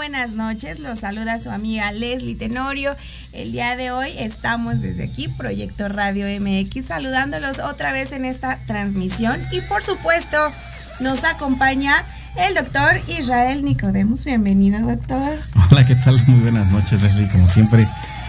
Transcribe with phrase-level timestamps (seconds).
[0.00, 0.78] buenas noches.
[0.78, 2.96] Los saluda su amiga Leslie Tenorio.
[3.34, 8.56] El día de hoy estamos desde aquí, Proyecto Radio MX, saludándolos otra vez en esta
[8.66, 9.38] transmisión.
[9.52, 10.38] Y por supuesto,
[11.00, 11.92] nos acompaña
[12.38, 14.24] el doctor Israel Nicodemus.
[14.24, 15.38] Bienvenido, doctor.
[15.70, 16.18] Hola, ¿qué tal?
[16.28, 17.28] Muy buenas noches, Leslie.
[17.28, 17.86] Como siempre,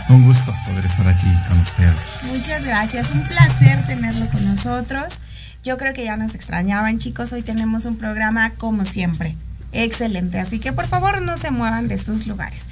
[0.09, 2.19] un gusto poder estar aquí con ustedes.
[2.33, 5.21] Muchas gracias, un placer tenerlo con nosotros.
[5.63, 7.31] Yo creo que ya nos extrañaban, chicos.
[7.31, 9.37] Hoy tenemos un programa como siempre.
[9.73, 12.67] Excelente, así que por favor no se muevan de sus lugares.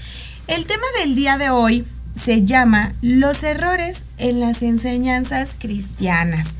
[0.47, 1.85] El tema del día de hoy
[2.15, 6.55] se llama Los errores en las enseñanzas cristianas.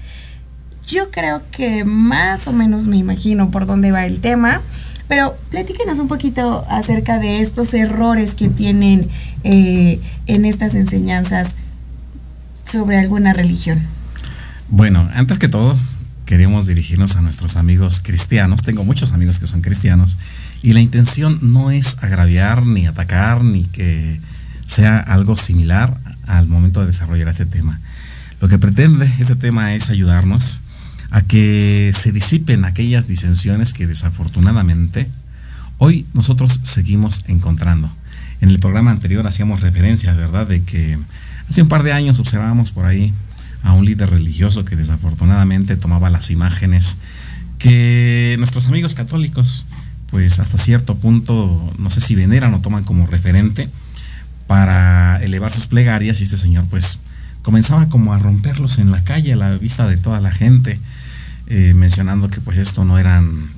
[0.87, 4.61] Yo creo que más o menos me imagino por dónde va el tema,
[5.07, 9.09] pero platíquenos un poquito acerca de estos errores que tienen
[9.43, 11.55] eh, en estas enseñanzas
[12.65, 13.81] sobre alguna religión.
[14.69, 15.77] Bueno, antes que todo,
[16.29, 18.61] queremos dirigirnos a nuestros amigos cristianos.
[18.61, 20.19] Tengo muchos amigos que son cristianos
[20.61, 24.21] y la intención no es agraviar ni atacar ni que
[24.67, 27.79] sea algo similar al momento de desarrollar este tema.
[28.41, 30.61] Lo que pretende este tema es ayudarnos
[31.09, 35.09] a que se disipen aquellas disensiones que desafortunadamente
[35.79, 37.91] hoy nosotros seguimos encontrando.
[38.39, 40.95] En el programa anterior hacíamos referencia, ¿verdad?, de que
[41.49, 43.15] hace un par de años observábamos por ahí
[43.63, 46.97] a un líder religioso que desafortunadamente tomaba las imágenes
[47.57, 49.65] que nuestros amigos católicos,
[50.09, 53.69] pues hasta cierto punto, no sé si veneran o toman como referente
[54.47, 56.99] para elevar sus plegarias y este señor pues
[57.43, 60.79] comenzaba como a romperlos en la calle a la vista de toda la gente,
[61.47, 63.49] eh, mencionando que pues esto no eran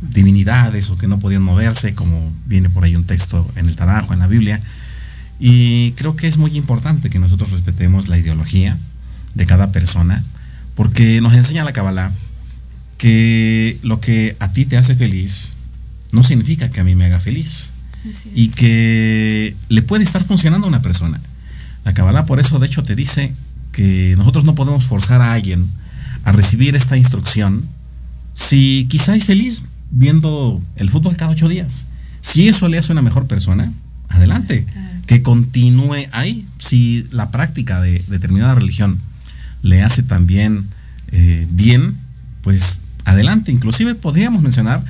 [0.00, 4.12] divinidades o que no podían moverse, como viene por ahí un texto en el Tarajo,
[4.12, 4.60] en la Biblia.
[5.38, 8.78] Y creo que es muy importante que nosotros respetemos la ideología,
[9.34, 10.24] de cada persona,
[10.74, 12.12] porque nos enseña la Kabbalah
[12.98, 15.54] que lo que a ti te hace feliz
[16.12, 17.72] no significa que a mí me haga feliz.
[18.34, 21.20] Y que le puede estar funcionando a una persona.
[21.84, 23.34] La Kabbalah por eso de hecho te dice
[23.72, 25.68] que nosotros no podemos forzar a alguien
[26.24, 27.64] a recibir esta instrucción
[28.32, 31.86] si quizá es feliz viendo el fútbol cada ocho días.
[32.20, 33.72] Si eso le hace una mejor persona,
[34.08, 34.66] adelante.
[35.06, 36.46] Que continúe ahí.
[36.58, 39.00] Si la práctica de determinada religión
[39.62, 40.68] le hace también
[41.12, 41.98] eh, bien,
[42.42, 43.52] pues adelante.
[43.52, 44.84] Inclusive podríamos mencionar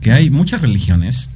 [0.00, 1.28] que hay muchas religiones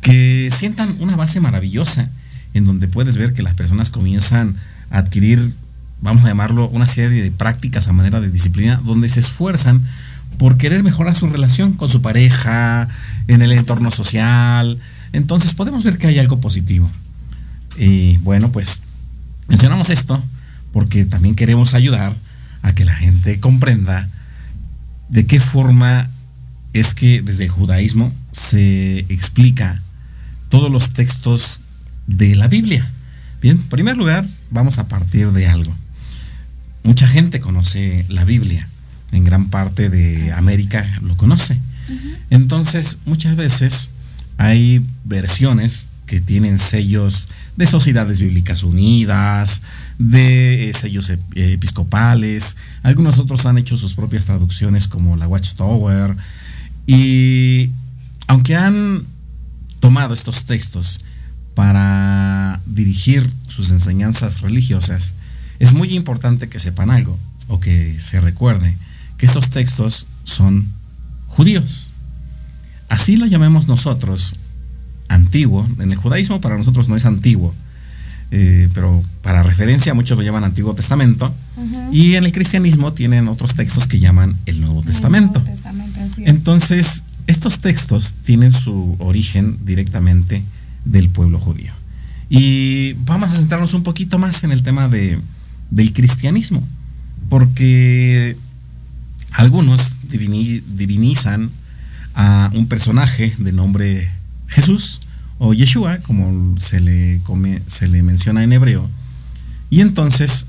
[0.00, 2.10] que sientan una base maravillosa
[2.54, 4.56] en donde puedes ver que las personas comienzan
[4.90, 5.52] a adquirir,
[6.00, 9.82] vamos a llamarlo, una serie de prácticas a manera de disciplina, donde se esfuerzan
[10.38, 12.88] por querer mejorar su relación con su pareja,
[13.28, 14.78] en el entorno social.
[15.12, 16.90] Entonces podemos ver que hay algo positivo.
[17.78, 18.82] Y bueno, pues
[19.48, 20.22] mencionamos esto
[20.72, 22.16] porque también queremos ayudar
[22.62, 24.08] a que la gente comprenda
[25.08, 26.08] de qué forma
[26.72, 29.82] es que desde el judaísmo se explica
[30.48, 31.60] todos los textos
[32.06, 32.88] de la Biblia.
[33.40, 35.74] Bien, en primer lugar, vamos a partir de algo.
[36.84, 38.68] Mucha gente conoce la Biblia,
[39.12, 41.58] en gran parte de América lo conoce.
[42.30, 43.90] Entonces, muchas veces
[44.38, 49.62] hay versiones que tienen sellos de Sociedades Bíblicas Unidas,
[49.98, 56.16] de eh, sellos episcopales, algunos otros han hecho sus propias traducciones como la Watchtower,
[56.86, 57.70] y
[58.26, 59.04] aunque han
[59.80, 61.04] tomado estos textos
[61.54, 65.14] para dirigir sus enseñanzas religiosas,
[65.58, 67.18] es muy importante que sepan algo
[67.48, 68.76] o que se recuerde
[69.18, 70.72] que estos textos son
[71.28, 71.90] judíos.
[72.88, 74.34] Así lo llamemos nosotros
[75.08, 75.68] antiguo.
[75.78, 77.54] En el judaísmo para nosotros no es antiguo,
[78.34, 81.32] eh, pero para referencia muchos lo llaman Antiguo Testamento.
[81.92, 85.44] Y en el cristianismo tienen otros textos que llaman el Nuevo Testamento.
[86.16, 90.42] Entonces, estos textos tienen su origen directamente
[90.86, 91.72] del pueblo judío.
[92.30, 95.20] Y vamos a centrarnos un poquito más en el tema de,
[95.70, 96.66] del cristianismo,
[97.28, 98.38] porque
[99.32, 101.50] algunos divinizan
[102.14, 104.08] a un personaje de nombre
[104.46, 105.00] Jesús
[105.44, 107.20] o Yeshua, como se le,
[107.66, 108.88] se le menciona en hebreo.
[109.70, 110.46] Y entonces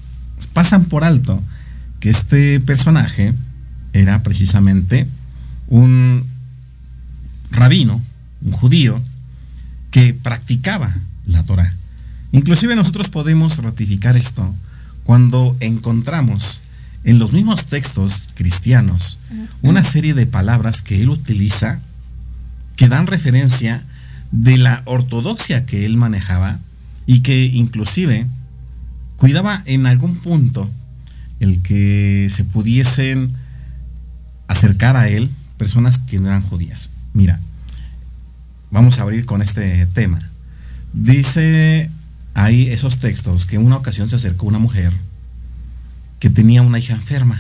[0.54, 1.42] pasan por alto
[2.00, 3.34] que este personaje
[3.94, 5.08] era precisamente
[5.68, 6.28] un
[7.50, 8.04] rabino,
[8.44, 9.02] un judío,
[9.90, 10.96] que practicaba
[11.26, 11.74] la Torah.
[12.32, 14.54] Inclusive nosotros podemos ratificar esto
[15.04, 16.62] cuando encontramos
[17.04, 19.18] en los mismos textos cristianos
[19.64, 21.80] una serie de palabras que él utiliza
[22.76, 23.84] que dan referencia
[24.34, 26.60] de la ortodoxia que él manejaba
[27.06, 28.26] y que inclusive
[29.16, 30.68] cuidaba en algún punto
[31.40, 33.32] el que se pudiesen
[34.48, 36.90] acercar a él personas que no eran judías.
[37.14, 37.40] Mira,
[38.72, 40.20] vamos a abrir con este tema.
[40.94, 41.92] Dice
[42.34, 44.94] ahí esos textos que en una ocasión se acercó una mujer
[46.20, 47.40] que tenía una hija enferma.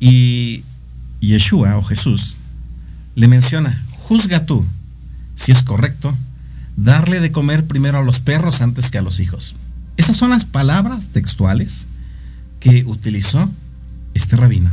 [0.00, 0.64] Y
[1.20, 2.38] Yeshua o Jesús
[3.16, 4.64] le menciona, juzga tú
[5.36, 6.16] si es correcto
[6.76, 9.54] darle de comer primero a los perros antes que a los hijos.
[9.96, 11.86] Esas son las palabras textuales
[12.60, 13.50] que utilizó
[14.14, 14.70] este rabino.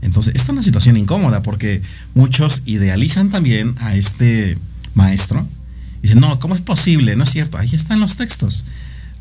[0.00, 1.82] Entonces, esta es una situación incómoda porque
[2.14, 4.58] muchos idealizan también a este
[4.94, 5.46] maestro.
[6.02, 7.14] Dicen, no, ¿cómo es posible?
[7.14, 8.64] No es cierto, ahí están los textos.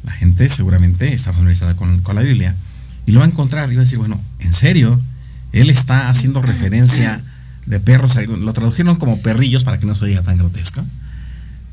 [0.04, 2.56] La gente seguramente está familiarizada con, con la Biblia
[3.06, 5.00] y lo va a encontrar y va a decir, bueno, ¿en serio?
[5.52, 7.22] Él está haciendo referencia
[7.72, 10.84] de perros, lo tradujeron como perrillos para que no se oiga tan grotesco.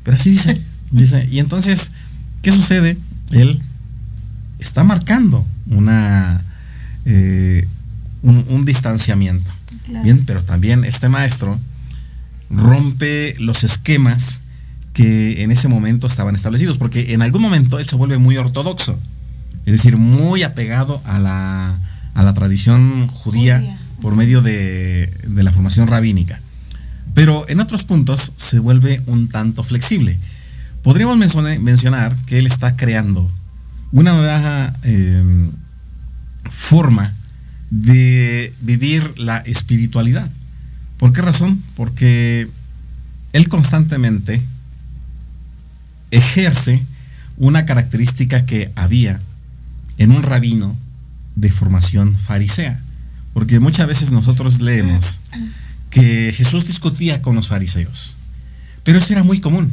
[0.03, 1.91] Pero así dice, dice, y entonces,
[2.41, 2.97] ¿qué sucede?
[3.31, 3.61] Él
[4.59, 6.41] está marcando una,
[7.03, 7.67] eh,
[8.23, 9.51] un, distanciamiento.
[10.03, 11.59] Bien, pero también este maestro
[12.49, 14.41] rompe los esquemas
[14.93, 18.97] que en ese momento estaban establecidos, porque en algún momento él se vuelve muy ortodoxo,
[19.65, 21.77] es decir, muy apegado a la,
[22.13, 23.61] a la tradición judía,
[24.01, 26.41] por medio de, la formación rabínica.
[27.13, 30.17] Pero en otros puntos se vuelve un tanto flexible.
[30.83, 33.29] Podríamos mencionar que él está creando
[33.91, 35.49] una nueva eh,
[36.49, 37.13] forma
[37.69, 40.29] de vivir la espiritualidad.
[40.97, 41.63] ¿Por qué razón?
[41.75, 42.49] Porque
[43.33, 44.41] él constantemente
[46.11, 46.85] ejerce
[47.37, 49.19] una característica que había
[49.97, 50.75] en un rabino
[51.35, 52.79] de formación farisea.
[53.39, 55.21] Porque muchas veces nosotros leemos
[55.89, 58.17] que Jesús discutía con los fariseos.
[58.83, 59.71] Pero eso era muy común.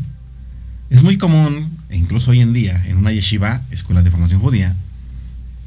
[0.88, 4.76] Es muy común, e incluso hoy en día, en una yeshiva, escuela de formación judía,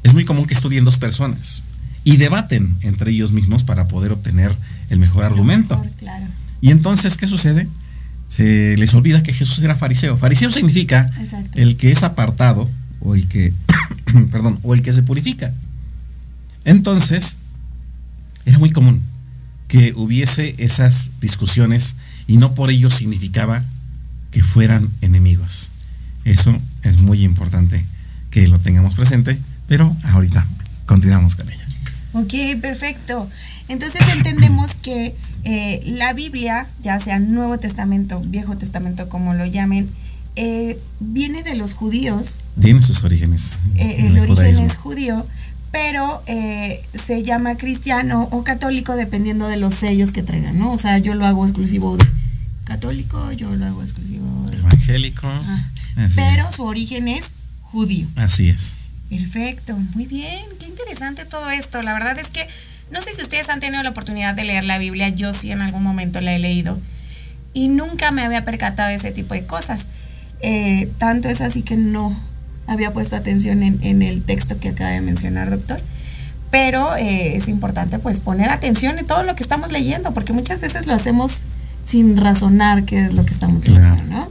[0.02, 1.62] es muy común que estudien dos personas
[2.02, 4.56] y debaten entre ellos mismos para poder obtener
[4.88, 5.84] el mejor argumento.
[6.62, 7.68] Y entonces, ¿qué sucede?
[8.30, 10.16] Se les olvida que Jesús era fariseo.
[10.16, 11.10] Fariseo significa
[11.54, 13.52] el que es apartado o el que,
[14.32, 15.52] perdón, o el que se purifica.
[16.64, 17.39] Entonces,
[18.44, 19.02] era muy común
[19.68, 23.64] que hubiese esas discusiones y no por ello significaba
[24.30, 25.70] que fueran enemigos.
[26.24, 27.84] Eso es muy importante
[28.30, 30.46] que lo tengamos presente, pero ahorita
[30.86, 31.66] continuamos con ella.
[32.12, 33.28] Ok, perfecto.
[33.68, 39.88] Entonces entendemos que eh, la Biblia, ya sea Nuevo Testamento, Viejo Testamento, como lo llamen,
[40.36, 42.40] eh, viene de los judíos.
[42.60, 43.54] Tiene sus orígenes.
[43.76, 45.26] Eh, el, origen es judío,
[45.70, 50.72] pero eh, se llama cristiano o católico dependiendo de los sellos que traigan, ¿no?
[50.72, 52.06] O sea, yo lo hago exclusivo de
[52.64, 55.28] católico, yo lo hago exclusivo de evangélico.
[56.14, 58.06] Pero su origen es judío.
[58.16, 58.76] Así es.
[59.08, 61.82] Perfecto, muy bien, qué interesante todo esto.
[61.82, 62.46] La verdad es que
[62.90, 65.62] no sé si ustedes han tenido la oportunidad de leer la Biblia, yo sí en
[65.62, 66.80] algún momento la he leído
[67.52, 69.86] y nunca me había percatado de ese tipo de cosas.
[70.40, 72.18] Eh, tanto es así que no,
[72.70, 75.80] había puesto atención en, el texto que acaba de mencionar, doctor.
[76.52, 80.60] Pero eh, es importante pues poner atención en todo lo que estamos leyendo, porque muchas
[80.60, 81.46] veces lo hacemos
[81.84, 84.28] sin razonar qué es lo que estamos leyendo, ¿no?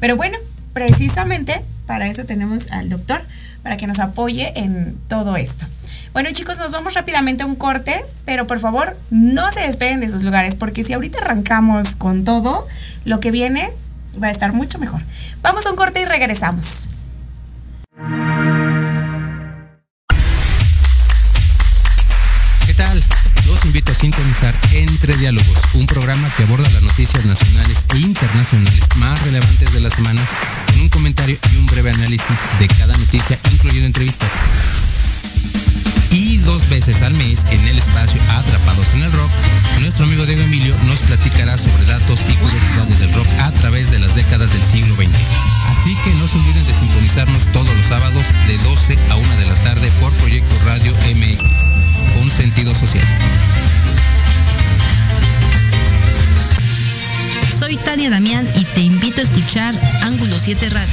[0.00, 0.38] Pero bueno,
[0.72, 3.22] precisamente para eso tenemos al doctor,
[3.62, 5.66] para que nos apoye en todo esto.
[6.14, 10.08] Bueno chicos, nos vamos rápidamente a un corte, pero por favor no se despeguen de
[10.08, 12.66] sus lugares, porque si ahorita arrancamos con todo,
[13.04, 13.70] lo que viene
[14.22, 15.02] va a estar mucho mejor.
[15.42, 16.88] Vamos a un corte y regresamos.
[17.96, 18.02] ¿Qué
[22.76, 23.00] tal?
[23.46, 28.88] Los invito a sintonizar Entre Diálogos, un programa que aborda las noticias nacionales e internacionales
[28.96, 30.20] más relevantes de la semana,
[30.66, 34.30] con un comentario y un breve análisis de cada noticia, incluyendo entrevistas
[36.10, 39.30] y dos veces al mes en el espacio Atrapados en el Rock,
[39.80, 43.98] nuestro amigo Diego Emilio nos platicará sobre datos y curiosidades del rock a través de
[43.98, 45.08] las décadas del siglo XX.
[45.70, 49.46] Así que no se olviden de sintonizarnos todos los sábados de 12 a 1 de
[49.46, 51.42] la tarde por Proyecto Radio MX,
[52.14, 53.04] con sentido social.
[57.58, 60.92] Soy Tania Damián y te invito a escuchar Ángulo 7 Radio,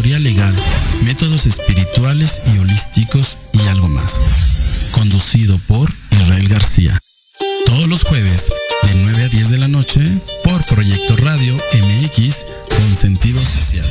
[0.00, 0.54] Asesoría legal,
[1.02, 4.18] métodos espirituales y holísticos y algo más.
[4.92, 6.98] Conducido por Israel García.
[7.66, 8.48] Todos los jueves
[8.84, 10.00] de 9 a 10 de la noche
[10.42, 13.86] por Proyecto Radio MX con sentido social.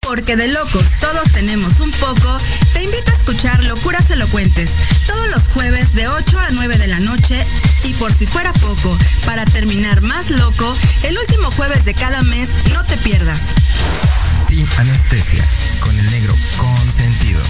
[0.00, 2.38] Porque de locos todos tenemos un poco,
[2.72, 4.70] te invito a escuchar Locuras Elocuentes
[5.06, 7.44] todos los jueves de 8 a 9 de la noche
[7.84, 12.48] y por si fuera poco, para terminar más loco, el último jueves de cada mes
[12.72, 13.38] no pierdas.
[14.48, 15.44] Sin anestesia,
[15.78, 17.40] con el negro consentido.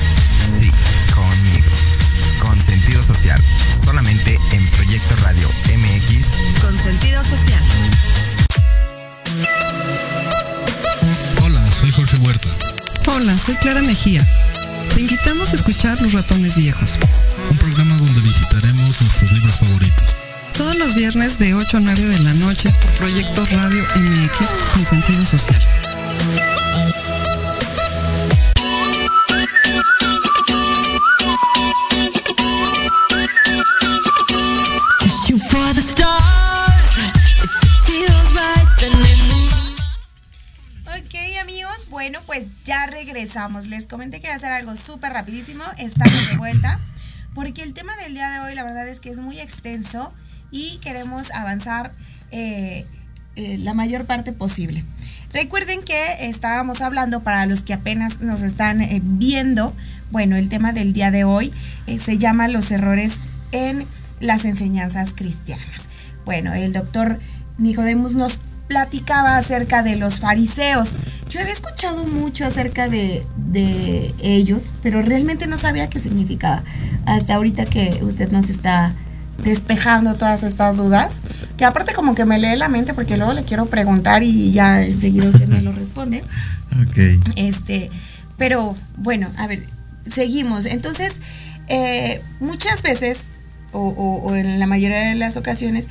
[0.59, 0.71] Sí,
[1.15, 1.71] conmigo.
[2.41, 3.43] Con sentido social,
[3.83, 6.61] solamente en Proyecto Radio MX.
[6.61, 7.63] Con sentido social.
[11.43, 12.49] Hola, soy Jorge Huerta.
[13.07, 14.27] Hola, soy Clara Mejía.
[14.95, 16.91] Te invitamos a escuchar Los Ratones Viejos.
[17.51, 20.17] Un programa donde visitaremos nuestros libros favoritos.
[20.67, 24.85] Todos los viernes de 8 a 9 de la noche por Proyecto Radio MX con
[24.85, 25.63] sentido social.
[40.89, 43.69] Ok amigos, bueno pues ya regresamos.
[43.69, 45.63] Les comenté que iba a hacer algo súper rapidísimo.
[45.79, 46.81] Estamos de vuelta.
[47.37, 50.13] Porque el tema del día de hoy la verdad es que es muy extenso
[50.51, 51.93] y queremos avanzar
[52.31, 52.87] eh,
[53.37, 54.85] eh, la mayor parte posible.
[55.33, 59.75] Recuerden que estábamos hablando para los que apenas nos están eh, viendo,
[60.11, 61.53] bueno, el tema del día de hoy
[61.99, 63.19] se llama los errores
[63.53, 63.87] en
[64.21, 65.89] las enseñanzas cristianas.
[66.25, 67.21] Bueno, el doctor
[67.59, 70.95] Nicodemus nos platicaba acerca de los fariseos.
[71.29, 76.65] Yo había escuchado mucho acerca de, de ellos, pero realmente no sabía qué significaba.
[77.05, 78.95] Hasta ahorita que usted nos está
[79.43, 81.21] despejando todas estas dudas,
[81.57, 84.83] que aparte como que me lee la mente porque luego le quiero preguntar y ya
[84.83, 86.23] enseguida usted me lo responde.
[86.83, 87.21] Ok.
[87.37, 87.91] Este,
[88.37, 89.63] pero bueno, a ver,
[90.07, 90.67] seguimos.
[90.67, 91.21] Entonces,
[91.69, 93.29] eh, muchas veces,
[93.73, 95.87] o, o- o en la mayoría de las ocasiones,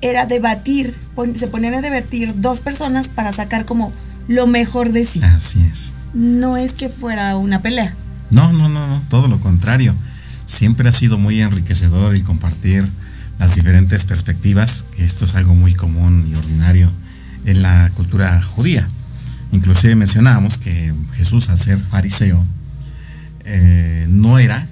[0.00, 3.92] era debatir, pon- se ponían a debatir dos personas para sacar como
[4.28, 5.20] lo mejor de sí.
[5.22, 5.94] Así es.
[6.14, 7.94] No es que fuera una pelea.
[8.30, 9.94] No, no, no, no, todo lo contrario.
[10.48, 12.88] Siempre ha sido muy enriquecedor el compartir
[13.38, 16.90] las diferentes perspectivas, que esto es algo muy común y ordinario
[17.44, 18.88] en la cultura judía.
[19.52, 22.42] Inclusive mencionábamos que Jesús al ser fariseo
[23.44, 24.66] eh, no era,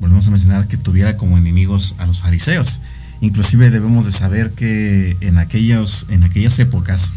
[0.00, 2.80] volvemos a mencionar, que tuviera como enemigos a los fariseos.
[3.20, 7.12] Inclusive debemos de saber que en, aquellos, en aquellas épocas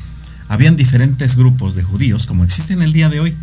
[0.48, 3.36] habían diferentes grupos de judíos, como existen el día de hoy,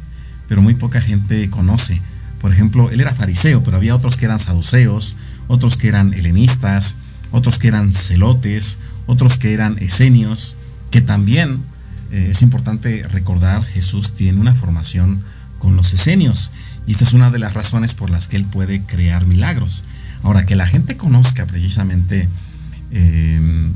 [0.49, 2.03] pero muy poca gente conoce.
[2.47, 5.17] Por ejemplo, él era fariseo, pero había otros que eran saduceos,
[5.49, 6.97] otros que eran helenistas,
[7.33, 10.55] otros que eran celotes, otros que eran esenios,
[10.93, 11.65] que también
[12.13, 15.25] eh, es importante recordar, Jesús tiene una formación
[15.59, 16.53] con los esenios,
[16.87, 19.83] y esta es una de las razones por las que él puede crear milagros.
[20.23, 22.29] Ahora, que la gente conozca precisamente
[22.93, 23.73] eh,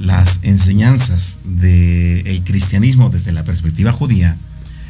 [0.00, 4.36] las enseñanzas del cristianismo desde la perspectiva judía,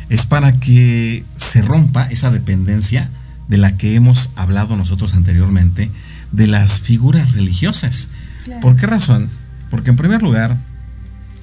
[0.08, 3.10] es para que se rompa esa dependencia
[3.48, 5.90] de la que hemos hablado nosotros anteriormente,
[6.32, 8.08] de las figuras religiosas.
[8.44, 8.60] Claro.
[8.60, 9.28] ¿Por qué razón?
[9.70, 10.56] Porque en primer lugar,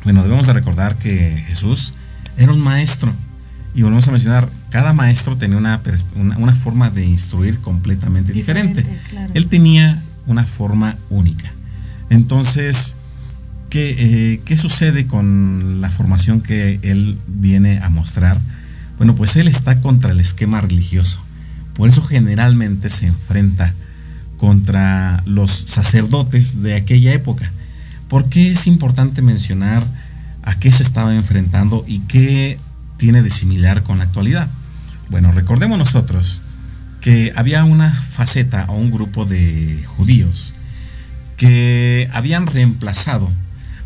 [0.03, 1.93] bueno, debemos de recordar que Jesús
[2.37, 3.13] era un maestro.
[3.73, 5.81] Y volvemos a mencionar, cada maestro tenía una,
[6.15, 8.81] una, una forma de instruir completamente diferente.
[8.81, 9.31] Diferente, claro.
[9.33, 11.51] Él tenía una forma única.
[12.09, 12.95] Entonces,
[13.71, 13.95] ¿qué,
[14.33, 18.39] eh, ¿qué sucede con la formación que él viene a mostrar?
[18.97, 21.23] Bueno, pues él está contra el esquema religioso.
[21.73, 23.73] Por eso generalmente se enfrenta
[24.37, 27.49] contra los sacerdotes de aquella época.
[28.09, 29.85] ¿Por qué es importante mencionar
[30.43, 32.59] a qué se estaba enfrentando y qué
[32.97, 34.49] tiene de similar con la actualidad?
[35.09, 36.41] Bueno, recordemos nosotros
[36.99, 40.55] que había una faceta o un grupo de judíos
[41.37, 43.31] que habían reemplazado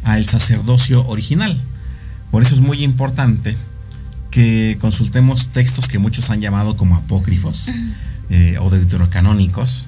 [0.06, 1.58] al sacerdocio original.
[2.32, 3.58] Por eso es muy importante
[4.32, 7.72] que consultemos textos que muchos han llamado como apócrifos
[8.30, 9.88] eh, o deuterocanónicos,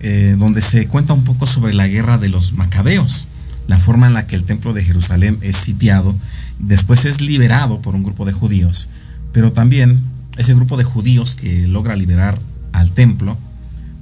[0.00, 3.26] eh, donde se cuenta un poco sobre la guerra de los macabeos.
[3.66, 6.14] la forma en la que el templo de Jerusalén es sitiado,
[6.58, 8.88] después es liberado por un grupo de judíos,
[9.32, 10.00] pero también
[10.38, 12.38] ese grupo de judíos que logra liberar
[12.72, 13.36] al templo,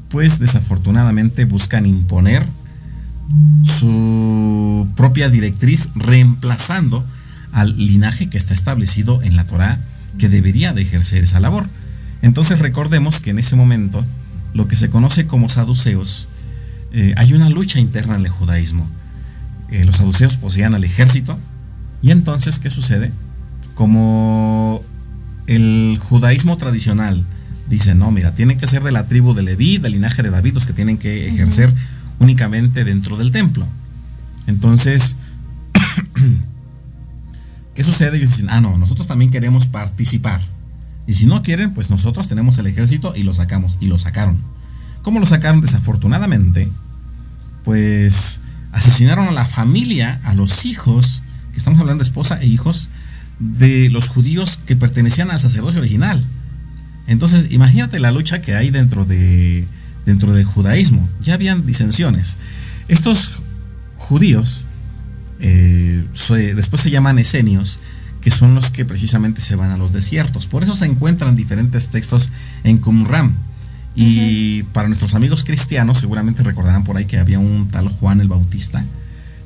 [0.08, 2.46] pues desafortunadamente buscan imponer
[3.64, 7.04] su propia directriz reemplazando
[7.52, 9.78] al linaje que está establecido en la Torá
[10.18, 11.66] que debería de ejercer esa labor.
[12.22, 14.04] Entonces recordemos que en ese momento
[14.54, 16.28] lo que se conoce como saduceos,
[16.92, 18.88] eh, hay una lucha interna en el judaísmo.
[19.70, 21.38] Eh, los saduceos poseían al ejército
[22.02, 23.10] y entonces, ¿qué sucede?
[23.74, 24.82] Como
[25.46, 27.24] el judaísmo tradicional
[27.68, 30.54] dice, no, mira, tienen que ser de la tribu de Leví, del linaje de David,
[30.54, 31.72] los que tienen que ejercer
[32.18, 33.66] únicamente dentro del templo.
[34.46, 35.16] Entonces,
[37.74, 38.16] ¿qué sucede?
[38.16, 40.40] Ellos dicen, ah, no, nosotros también queremos participar.
[41.06, 43.78] Y si no quieren, pues nosotros tenemos el ejército y lo sacamos.
[43.80, 44.36] Y lo sacaron.
[45.02, 45.60] ¿Cómo lo sacaron?
[45.60, 46.68] Desafortunadamente,
[47.64, 48.40] pues
[48.72, 52.88] asesinaron a la familia, a los hijos, que estamos hablando de esposa e hijos,
[53.38, 56.24] de los judíos que pertenecían al sacerdocio original.
[57.06, 59.66] Entonces, imagínate la lucha que hay dentro de
[60.06, 61.06] dentro del judaísmo.
[61.20, 62.38] Ya habían disensiones.
[62.88, 63.42] Estos
[63.98, 64.64] judíos
[65.40, 66.04] eh,
[66.54, 67.80] después se llaman esenios,
[68.20, 70.46] que son los que precisamente se van a los desiertos.
[70.46, 72.30] Por eso se encuentran diferentes textos
[72.64, 73.36] en Qumran.
[73.94, 78.28] Y para nuestros amigos cristianos, seguramente recordarán por ahí que había un tal Juan el
[78.28, 78.84] Bautista,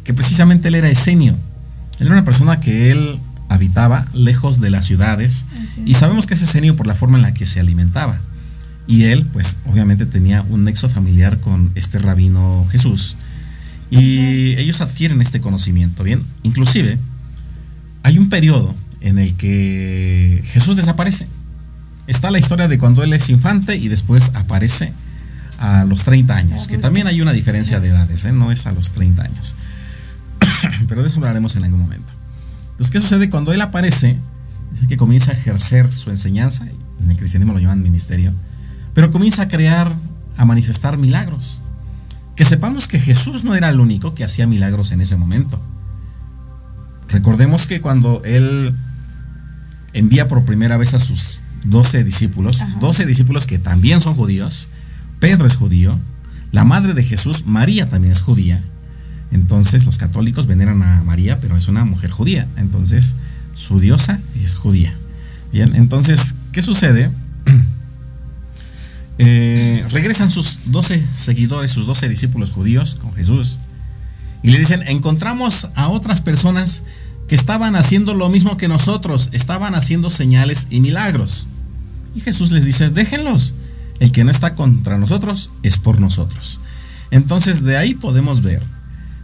[0.02, 1.36] que precisamente él era esenio.
[1.98, 5.44] Él era una persona que él habitaba lejos de las ciudades
[5.84, 8.20] y sabemos que es esenio por la forma en la que se alimentaba.
[8.90, 13.14] Y él, pues obviamente tenía un nexo familiar con este rabino Jesús.
[13.88, 16.24] Y ellos adquieren este conocimiento, ¿bien?
[16.42, 16.98] Inclusive,
[18.02, 21.28] hay un periodo en el que Jesús desaparece.
[22.08, 24.92] Está la historia de cuando él es infante y después aparece
[25.60, 28.32] a los 30 años, que también hay una diferencia de edades, ¿eh?
[28.32, 29.54] no es a los 30 años.
[30.88, 32.12] Pero de eso hablaremos en algún momento.
[32.72, 34.16] Entonces, ¿qué sucede cuando él aparece?
[34.72, 36.66] Dice que comienza a ejercer su enseñanza,
[37.00, 38.34] en el cristianismo lo llaman ministerio,
[38.94, 39.94] pero comienza a crear,
[40.36, 41.60] a manifestar milagros.
[42.36, 45.60] Que sepamos que Jesús no era el único que hacía milagros en ese momento.
[47.08, 48.74] Recordemos que cuando Él
[49.92, 54.68] envía por primera vez a sus doce discípulos, doce discípulos que también son judíos,
[55.18, 55.98] Pedro es judío,
[56.52, 58.62] la madre de Jesús, María también es judía,
[59.32, 63.16] entonces los católicos veneran a María, pero es una mujer judía, entonces
[63.54, 64.94] su diosa es judía.
[65.52, 67.10] Bien, entonces, ¿qué sucede?
[69.22, 73.58] Eh, regresan sus 12 seguidores, sus 12 discípulos judíos con Jesús
[74.42, 76.84] y le dicen, encontramos a otras personas
[77.28, 81.46] que estaban haciendo lo mismo que nosotros, estaban haciendo señales y milagros.
[82.14, 83.52] Y Jesús les dice, déjenlos,
[83.98, 86.62] el que no está contra nosotros es por nosotros.
[87.10, 88.62] Entonces de ahí podemos ver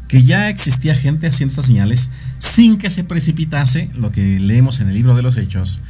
[0.09, 4.89] que ya existía gente haciendo estas señales sin que se precipitase lo que leemos en
[4.89, 5.81] el libro de los Hechos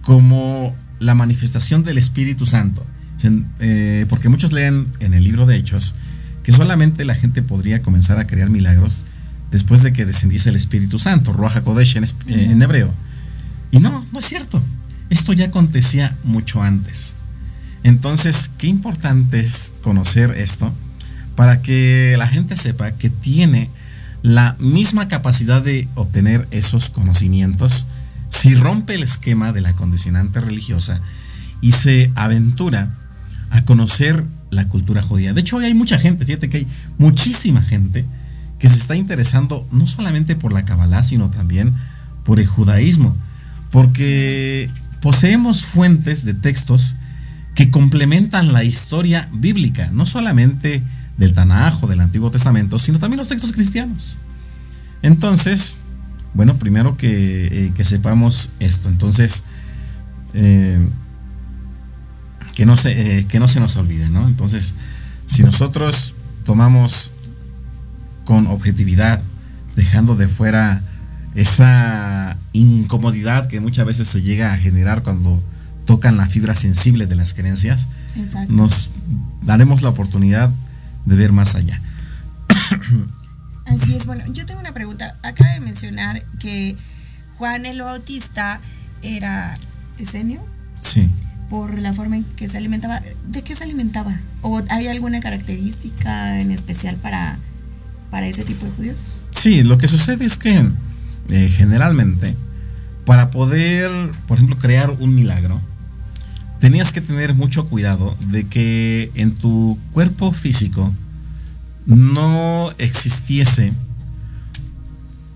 [0.00, 2.86] como la manifestación del Espíritu Santo.
[3.22, 5.94] Eh, porque muchos leen en el libro de Hechos
[6.42, 9.04] que solamente la gente podría comenzar a crear milagros
[9.50, 12.92] después de que descendiese el Espíritu Santo, Ruach HaKodesh en, en hebreo.
[13.70, 14.62] Y no, no es cierto.
[15.10, 17.14] Esto ya acontecía mucho antes.
[17.82, 20.72] Entonces, qué importante es conocer esto
[21.34, 23.70] para que la gente sepa que tiene
[24.22, 27.86] la misma capacidad de obtener esos conocimientos
[28.28, 31.00] si rompe el esquema de la condicionante religiosa
[31.60, 32.99] y se aventura
[33.50, 35.32] a conocer la cultura judía.
[35.32, 36.66] De hecho, hoy hay mucha gente, fíjate que hay
[36.98, 38.04] muchísima gente
[38.58, 41.74] que se está interesando no solamente por la Kabbalah, sino también
[42.24, 43.16] por el judaísmo,
[43.70, 46.96] porque poseemos fuentes de textos
[47.54, 50.82] que complementan la historia bíblica, no solamente
[51.16, 54.18] del Tanaj o del Antiguo Testamento, sino también los textos cristianos.
[55.02, 55.76] Entonces,
[56.34, 58.88] bueno, primero que, eh, sepamos esto.
[58.88, 59.42] Entonces,
[60.34, 60.78] eh,
[62.54, 64.26] que no se, eh, que no se nos olvide, ¿no?
[64.26, 64.74] Entonces,
[65.26, 67.12] si nosotros tomamos
[68.24, 69.22] con objetividad,
[69.76, 70.82] dejando de fuera
[71.34, 75.42] esa incomodidad que muchas veces se llega a generar cuando
[75.86, 77.88] tocan la fibra sensible de las creencias,
[78.48, 78.90] nos
[79.42, 80.50] daremos la oportunidad
[81.06, 81.80] de ver más allá.
[83.66, 85.14] Así es, bueno, yo tengo una pregunta.
[85.22, 86.76] Acaba de mencionar que
[87.38, 88.60] Juan el Bautista
[89.02, 89.56] era
[89.98, 90.44] esenio.
[90.80, 91.10] Sí
[91.50, 93.02] por la forma en que se alimentaba.
[93.28, 94.18] ¿De qué se alimentaba?
[94.40, 97.38] ¿O hay alguna característica en especial para,
[98.10, 99.22] para ese tipo de judíos?
[99.32, 100.64] Sí, lo que sucede es que
[101.28, 102.36] eh, generalmente
[103.04, 103.90] para poder,
[104.28, 105.60] por ejemplo, crear un milagro,
[106.60, 110.94] tenías que tener mucho cuidado de que en tu cuerpo físico
[111.86, 113.72] no existiese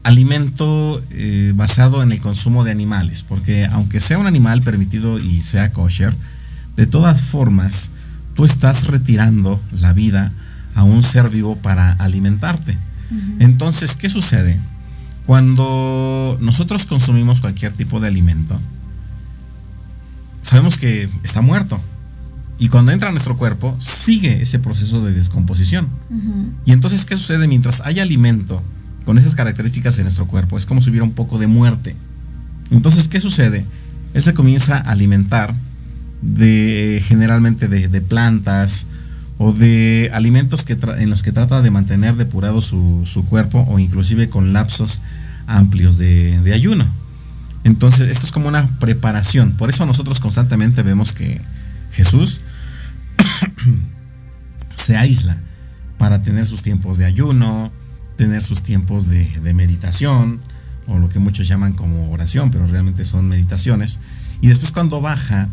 [0.04, 5.40] alimento eh, basado en el consumo de animales, porque aunque sea un animal permitido y
[5.40, 6.14] sea kosher,
[6.76, 7.90] de todas formas
[8.34, 10.32] tú estás retirando la vida
[10.74, 12.76] a un ser vivo para alimentarte.
[13.38, 14.58] Entonces, ¿qué sucede?
[15.24, 18.58] Cuando nosotros consumimos cualquier tipo de alimento,
[20.42, 21.80] sabemos que está muerto.
[22.58, 25.88] Y cuando entra a nuestro cuerpo, sigue ese proceso de descomposición.
[26.64, 28.62] Y entonces, ¿qué sucede mientras hay alimento
[29.04, 30.58] con esas características en nuestro cuerpo?
[30.58, 31.94] Es como si hubiera un poco de muerte.
[32.70, 33.64] Entonces, ¿qué sucede?
[34.14, 35.54] Él se comienza a alimentar
[36.22, 38.86] de generalmente de, plantas
[39.36, 43.78] o de alimentos que en los que trata de mantener depurado su, su cuerpo o
[43.78, 45.02] inclusive con lapsos
[45.46, 46.86] amplios de, de ayuno.
[47.64, 49.52] Entonces, esto es como una preparación.
[49.52, 51.40] Por eso nosotros constantemente vemos que
[51.92, 52.40] Jesús
[54.74, 55.36] se aísla
[55.98, 57.72] para tener sus tiempos de ayuno,
[58.16, 60.40] tener sus tiempos de, meditación,
[60.86, 63.98] o lo que muchos llaman como oración, pero realmente son meditaciones.
[64.40, 65.48] Y después cuando baja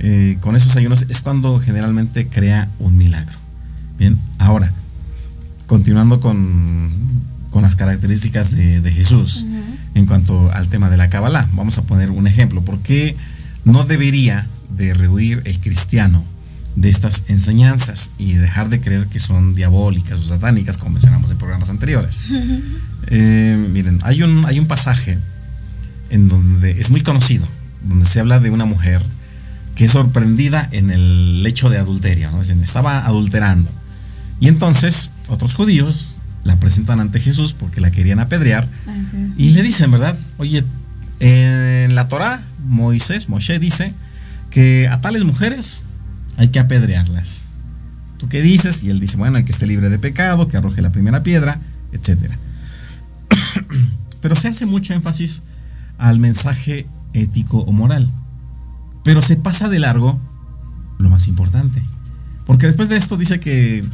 [0.00, 3.38] eh, con esos ayunos es cuando generalmente crea un milagro.
[3.98, 4.72] Bien, ahora,
[5.66, 6.90] continuando con,
[7.50, 9.46] con las características de, Jesús
[9.94, 12.62] en cuanto al tema de la Kabbalah, vamos a poner un ejemplo.
[12.62, 13.16] ¿Por qué
[13.64, 16.24] no debería de rehuir el cristiano
[16.76, 21.38] de estas enseñanzas y dejar de creer que son diabólicas o satánicas, como mencionamos en
[21.38, 22.24] programas anteriores.
[23.12, 25.18] Eh, miren, hay un, hay un pasaje
[26.10, 27.48] en donde es muy conocido,
[27.88, 29.02] donde se habla de una mujer
[29.74, 32.42] que es sorprendida en el lecho de adulterio, ¿no?
[32.42, 33.70] estaba adulterando.
[34.38, 38.94] Y entonces otros judíos la presentan ante Jesús porque la querían apedrear ah,
[39.36, 40.16] y le dicen, ¿verdad?
[40.36, 40.64] Oye,
[41.20, 43.92] en la Torah, Moisés, Moshe dice
[44.50, 45.82] que a tales mujeres
[46.40, 47.48] hay que apedrearlas.
[48.16, 48.82] ¿Tú qué dices?
[48.82, 51.60] Y él dice, bueno, hay que esté libre de pecado, que arroje la primera piedra,
[51.92, 52.32] etc.
[54.22, 55.42] Pero se hace mucho énfasis
[55.98, 58.10] al mensaje ético o moral.
[59.04, 60.18] Pero se pasa de largo
[60.98, 61.82] lo más importante.
[62.46, 63.84] Porque después de esto dice que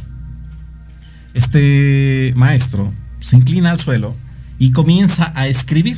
[1.33, 4.15] este maestro se inclina al suelo
[4.57, 5.97] y comienza a escribir.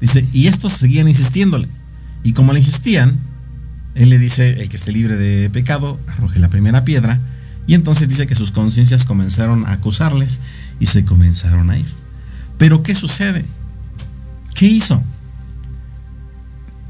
[0.00, 1.68] Dice, y estos seguían insistiéndole.
[2.24, 3.18] Y como le insistían,
[3.96, 7.18] él le dice, el que esté libre de pecado, arroje la primera piedra.
[7.66, 10.40] Y entonces dice que sus conciencias comenzaron a acusarles
[10.78, 11.86] y se comenzaron a ir.
[12.58, 13.44] Pero ¿qué sucede?
[14.54, 15.02] ¿Qué hizo?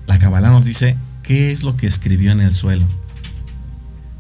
[0.07, 2.87] La Kabbalah nos dice, ¿qué es lo que escribió en el suelo?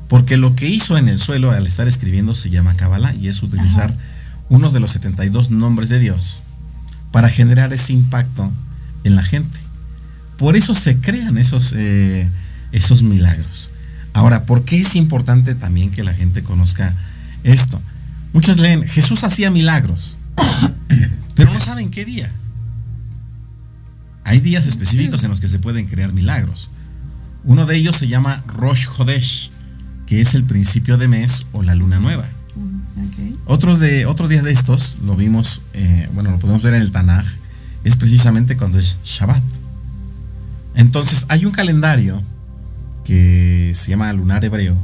[0.09, 3.42] Porque lo que hizo en el suelo al estar escribiendo se llama Kabbalah y es
[3.42, 3.94] utilizar
[4.49, 6.42] uno de los 72 nombres de Dios
[7.11, 8.53] para generar ese impacto
[9.05, 9.59] en la gente.
[10.37, 12.29] Por eso se crean esos, eh,
[12.77, 13.71] esos milagros.
[14.12, 16.95] Ahora, ¿por qué es importante también que la gente conozca
[17.43, 17.81] esto?
[18.33, 20.17] Muchos leen, Jesús hacía milagros,
[21.35, 22.31] pero no saben qué día.
[24.25, 26.69] Hay días específicos en los que se pueden crear milagros.
[27.45, 29.51] Uno de ellos se llama Rosh Hodesh,
[30.07, 32.29] que es el principio de mes o la luna nueva.
[33.45, 36.91] Otros de, otro día de estos, lo vimos, eh, bueno, lo podemos ver en el
[36.91, 37.27] Tanaj,
[37.85, 39.43] es precisamente cuando es Shabbat.
[40.75, 42.23] Entonces hay un calendario
[43.07, 44.77] que se llama lunar hebreo,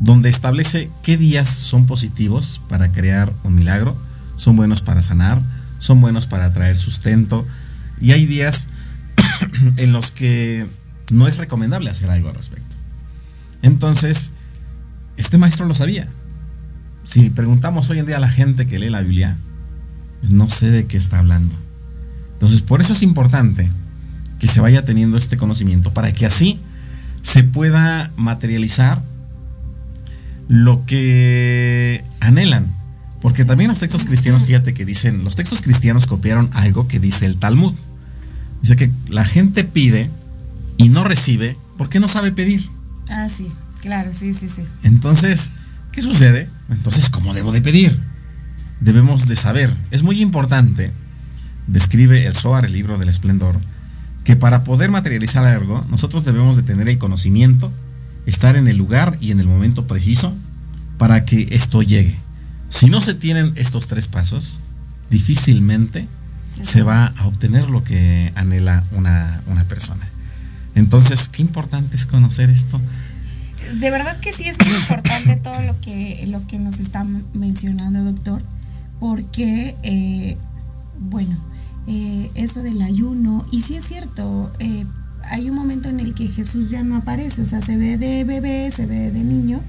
[0.00, 3.96] donde establece qué días son positivos para crear un milagro,
[4.34, 5.40] son buenos para sanar,
[5.78, 7.46] son buenos para traer sustento,
[8.00, 8.68] y hay días
[9.76, 10.66] en los que
[11.12, 12.74] no es recomendable hacer algo al respecto.
[13.62, 14.32] Entonces,
[15.16, 16.08] este maestro lo sabía.
[17.04, 19.36] Si preguntamos hoy en día a la gente que lee la Biblia,
[20.28, 21.54] no sé de qué está hablando.
[22.32, 23.70] Entonces, por eso es importante
[24.40, 26.58] que se vaya teniendo este conocimiento para que así
[27.22, 29.02] se pueda materializar
[30.48, 32.66] lo que anhelan.
[33.20, 37.26] Porque también los textos cristianos, fíjate que dicen, los textos cristianos copiaron algo que dice
[37.26, 37.74] el Talmud.
[38.62, 40.10] Dice que la gente pide
[40.76, 42.68] y no recibe porque no sabe pedir.
[43.08, 43.48] Ah, sí,
[43.80, 44.62] claro, sí, sí, sí.
[44.82, 45.52] Entonces,
[45.92, 46.48] ¿qué sucede?
[46.70, 47.98] Entonces, ¿cómo debo de pedir?
[48.80, 49.74] Debemos de saber.
[49.90, 50.90] Es muy importante,
[51.66, 53.60] describe el Zohar, el libro del esplendor,
[54.24, 57.72] que para poder materializar algo, nosotros debemos de tener el conocimiento,
[58.26, 60.34] estar en el lugar y en el momento preciso
[60.98, 62.18] para que esto llegue.
[62.68, 64.60] Si no se tienen estos tres pasos,
[65.10, 66.06] difícilmente
[66.46, 70.08] se va a obtener lo que anhela una, una persona.
[70.74, 72.80] Entonces, qué importante es conocer esto.
[73.78, 77.04] De verdad que sí es muy importante todo lo que, lo que nos está
[77.34, 78.42] mencionando, doctor,
[78.98, 80.36] porque, eh,
[80.98, 81.36] bueno,
[81.92, 83.44] eh, eso del ayuno.
[83.50, 84.86] Y sí es cierto, eh,
[85.24, 88.22] hay un momento en el que Jesús ya no aparece, o sea, se ve de
[88.22, 89.60] bebé, se ve de niño,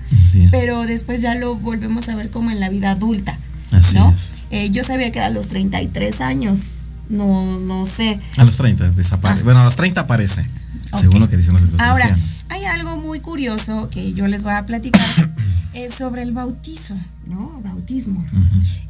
[0.51, 3.39] pero después ya lo volvemos a ver como en la vida adulta.
[3.71, 4.09] Así ¿no?
[4.09, 4.33] es.
[4.51, 8.19] Eh, yo sabía que era a los 33 años, no, no sé.
[8.37, 9.41] A los 30 desaparece.
[9.41, 9.43] Ah.
[9.43, 10.47] Bueno, a los 30 aparece,
[10.93, 12.45] según lo que dicen los Ahora, cristianos.
[12.49, 15.33] hay algo muy curioso que yo les voy a platicar
[15.97, 17.61] sobre el bautizo, ¿no?
[17.63, 18.23] Bautismo.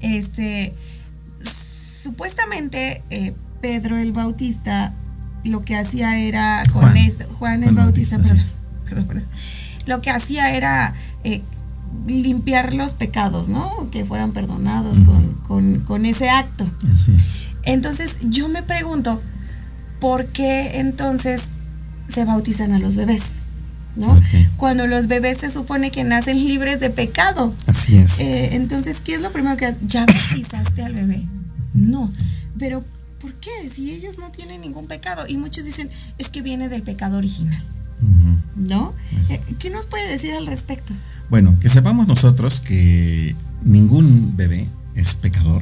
[0.02, 0.74] Este,
[2.02, 4.94] supuestamente eh, Pedro el Bautista
[5.44, 6.98] lo que hacía era con Juan.
[6.98, 9.26] esto, Juan el Juan Bautista, Bautista, perdón, perdón, perdón.
[9.88, 11.42] lo que hacía era eh,
[12.08, 13.90] limpiar los pecados, ¿no?
[13.92, 16.66] Que fueran perdonados con, con- con ese acto.
[16.94, 17.44] Así es.
[17.64, 19.22] Entonces yo me pregunto,
[20.00, 21.50] ¿por qué entonces
[22.08, 23.36] se bautizan a los bebés?
[23.96, 24.18] ¿No?
[24.56, 27.54] Cuando los bebés se supone que nacen libres de pecado.
[27.68, 28.20] Así es.
[28.22, 29.82] Eh, entonces, ¿qué es lo primero que haces?
[29.88, 31.24] ¿Ya bautizaste al bebé?
[31.74, 32.12] No.
[32.58, 32.84] Pero,
[33.20, 33.70] ¿por qué?
[33.70, 35.28] Si ellos no tienen ningún pecado.
[35.28, 37.62] Y muchos dicen, es que viene del pecado original.
[38.56, 38.94] ¿No?
[39.30, 40.92] Eh, ¿Qué nos puede decir al respecto?
[41.30, 45.62] Bueno, que sepamos nosotros que ningún bebé es pecador.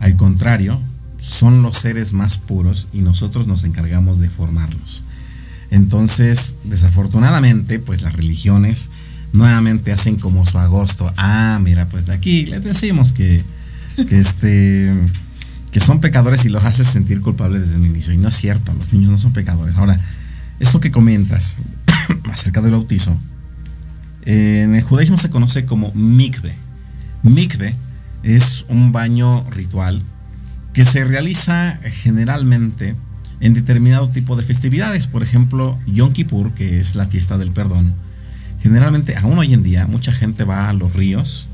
[0.00, 0.78] Al contrario,
[1.18, 5.02] son los seres más puros y nosotros nos encargamos de formarlos.
[5.70, 8.90] Entonces, desafortunadamente, pues las religiones
[9.32, 11.12] nuevamente hacen como su agosto.
[11.16, 13.44] Ah, mira, pues de aquí les decimos que,
[14.04, 14.92] que este
[15.76, 18.14] que son pecadores y los haces sentir culpables desde el inicio.
[18.14, 19.76] Y no es cierto, los niños no son pecadores.
[19.76, 20.00] Ahora,
[20.58, 21.58] esto que comentas
[22.32, 23.14] acerca del bautizo,
[24.24, 26.54] en el judaísmo se conoce como mikve.
[27.22, 27.74] Mikve
[28.22, 30.02] es un baño ritual
[30.72, 32.94] que se realiza generalmente
[33.40, 35.06] en determinado tipo de festividades.
[35.06, 37.94] Por ejemplo, Yom Kippur, que es la fiesta del perdón.
[38.60, 41.48] Generalmente, aún hoy en día, mucha gente va a los ríos,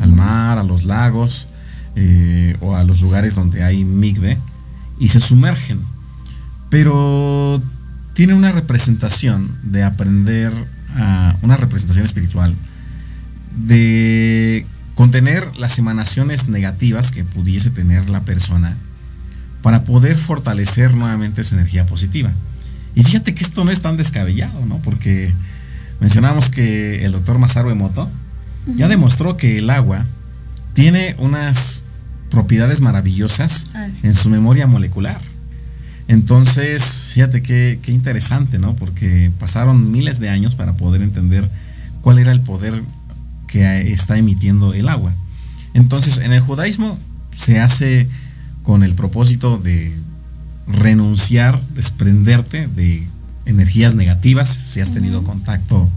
[0.00, 1.48] al mar, a los lagos
[1.96, 4.38] eh, o a los lugares donde hay mikve
[4.98, 5.80] y se sumergen.
[6.70, 7.62] Pero
[8.14, 10.52] tiene una representación de aprender,
[10.96, 12.54] a- una representación espiritual
[13.66, 18.76] de contener las emanaciones negativas que pudiese tener la persona
[19.62, 22.30] para poder fortalecer nuevamente su energía positiva.
[22.94, 24.78] Y fíjate que esto no es tan descabellado, ¿no?
[24.78, 25.32] Porque
[26.00, 28.08] mencionamos que el doctor Masaru Emoto
[28.76, 30.04] ya demostró que el agua
[30.74, 31.82] tiene unas
[32.30, 34.06] propiedades maravillosas Ah, sí.
[34.06, 35.20] en su memoria molecular.
[36.08, 36.84] Entonces,
[37.14, 38.76] fíjate qué, qué interesante, ¿no?
[38.76, 41.48] Porque pasaron miles de años para poder entender
[42.02, 42.82] cuál era el poder
[43.46, 45.14] que está emitiendo el agua.
[45.72, 46.98] Entonces, en el judaísmo
[47.36, 48.08] se hace
[48.62, 49.94] con el propósito de
[50.66, 53.06] renunciar, desprenderte de
[53.46, 55.90] energías negativas si has tenido contacto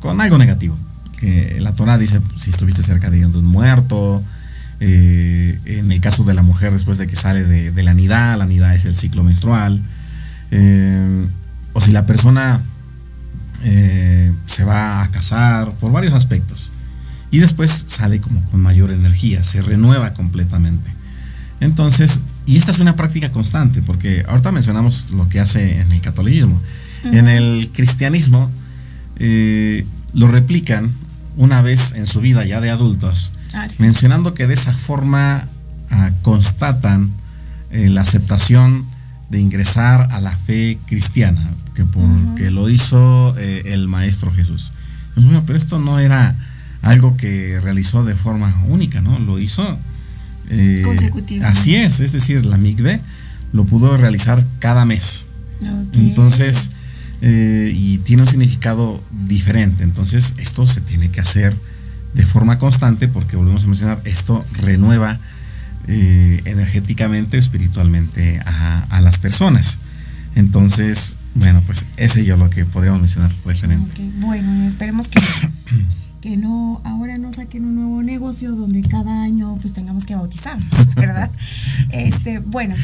[0.00, 0.76] con algo negativo.
[1.16, 4.22] Que la Torah dice si estuviste cerca de un muerto,
[4.80, 8.36] eh, en el caso de la mujer después de que sale de, de la nidad,
[8.36, 9.82] la nidad es el ciclo menstrual,
[10.50, 11.26] eh,
[11.72, 12.62] o si la persona
[13.64, 16.72] eh, se va a casar, por varios aspectos.
[17.30, 20.90] Y después sale como con mayor energía, se renueva completamente.
[21.60, 26.00] Entonces, y esta es una práctica constante, porque ahorita mencionamos lo que hace en el
[26.00, 26.60] catolicismo.
[27.04, 28.50] En el cristianismo
[29.16, 30.90] eh, lo replican
[31.36, 33.76] una vez en su vida ya de adultos, Ah, sí.
[33.78, 35.46] mencionando que de esa forma
[35.90, 37.10] ah, constatan
[37.70, 38.86] eh, la aceptación
[39.30, 41.42] de ingresar a la fe cristiana,
[41.74, 44.72] que porque lo hizo eh, el Maestro Jesús.
[45.14, 46.34] Pues bueno, pero esto no era
[46.82, 49.18] algo que realizó de forma única, ¿no?
[49.18, 49.78] Lo hizo
[50.48, 50.84] eh.
[51.44, 53.00] Así es, es decir, la MIGBE
[53.52, 55.26] lo pudo realizar cada mes.
[55.94, 56.70] Entonces,
[57.22, 59.84] eh, y tiene un significado diferente.
[59.84, 61.56] Entonces, esto se tiene que hacer
[62.14, 65.18] de forma constante porque volvemos a mencionar, esto renueva
[65.86, 69.78] eh, energéticamente espiritualmente a, a las personas.
[70.34, 74.02] Entonces, bueno, pues ese yo lo que podríamos mencionar referente.
[74.20, 75.20] Bueno, esperemos que,
[76.20, 80.58] que no, ahora no saquen un nuevo negocio donde cada año pues tengamos que bautizar,
[80.96, 81.30] ¿verdad?
[81.90, 82.74] Este, bueno,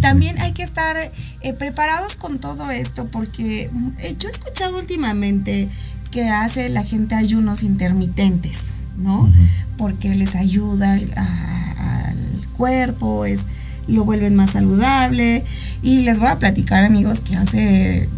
[0.00, 5.68] también hay que estar eh, preparados con todo esto porque eh, yo he escuchado últimamente
[6.10, 9.32] que hace la gente ayunos intermitentes, ¿no?
[9.78, 12.16] Porque les ayuda a- al
[12.56, 13.40] cuerpo, es,
[13.88, 15.42] lo vuelven más saludable.
[15.82, 18.08] Y les voy a platicar, amigos, que hace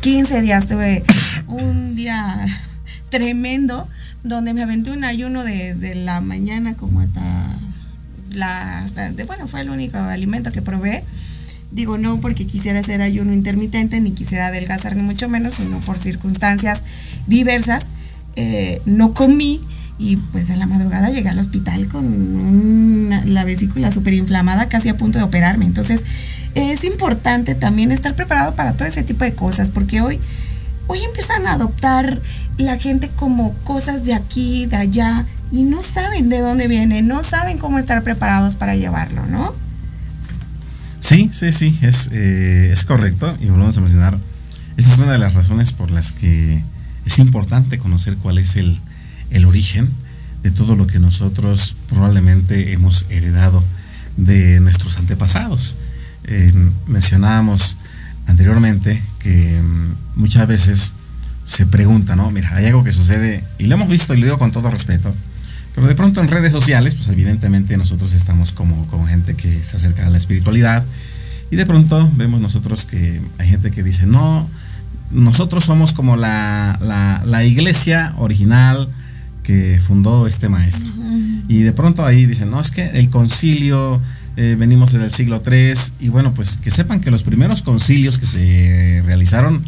[0.00, 1.04] 15 días tuve
[1.46, 2.44] un día
[3.10, 3.88] tremendo
[4.24, 7.22] donde me aventé un ayuno desde la mañana como hasta
[8.36, 11.04] la hasta de- bueno fue el único alimento que probé.
[11.72, 15.98] Digo no porque quisiera hacer ayuno intermitente ni quisiera adelgazar ni mucho menos sino por
[15.98, 16.82] circunstancias
[17.26, 17.86] diversas.
[18.36, 19.60] Eh, no comí
[19.98, 24.96] y pues en la madrugada llegué al hospital con la vesícula súper inflamada casi a
[24.96, 25.64] punto de operarme.
[25.64, 26.04] Entonces
[26.54, 30.20] es importante también estar preparado para todo ese tipo de cosas porque hoy
[30.86, 32.20] hoy empiezan a adoptar
[32.58, 35.26] la gente como cosas de aquí, de allá,
[35.56, 39.54] y no saben de dónde viene, no saben cómo estar preparados para llevarlo, ¿no?
[41.00, 43.34] Sí, sí, sí, es, eh, es correcto.
[43.40, 44.18] Y volvemos a mencionar,
[44.76, 46.62] esta es una de las razones por las que
[47.06, 48.78] es importante conocer cuál es el,
[49.30, 49.88] el origen
[50.42, 53.64] de todo lo que nosotros probablemente hemos heredado
[54.18, 55.76] de nuestros antepasados.
[56.24, 56.52] Eh,
[56.86, 57.78] mencionábamos
[58.26, 60.92] anteriormente que mm, muchas veces
[61.44, 62.30] se pregunta, ¿no?
[62.30, 65.14] Mira, hay algo que sucede, y lo hemos visto y lo digo con todo respeto,
[65.76, 69.76] pero de pronto en redes sociales, pues evidentemente nosotros estamos como, como gente que se
[69.76, 70.84] acerca a la espiritualidad,
[71.50, 74.48] y de pronto vemos nosotros que hay gente que dice, no,
[75.10, 78.88] nosotros somos como la, la, la iglesia original
[79.42, 80.92] que fundó este maestro.
[81.46, 84.00] Y de pronto ahí dicen, no, es que el concilio,
[84.38, 88.18] eh, venimos desde el siglo III, y bueno, pues que sepan que los primeros concilios
[88.18, 89.62] que se realizaron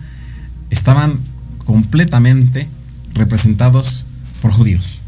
[0.70, 1.18] estaban
[1.66, 2.66] completamente
[3.12, 4.06] representados
[4.40, 5.02] por judíos.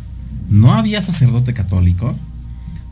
[0.50, 2.16] No había sacerdote católico,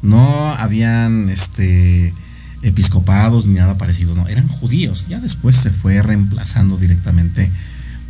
[0.01, 2.15] no habían este,
[2.63, 5.09] episcopados ni nada parecido, no, eran judíos.
[5.09, 7.51] Ya después se fue reemplazando directamente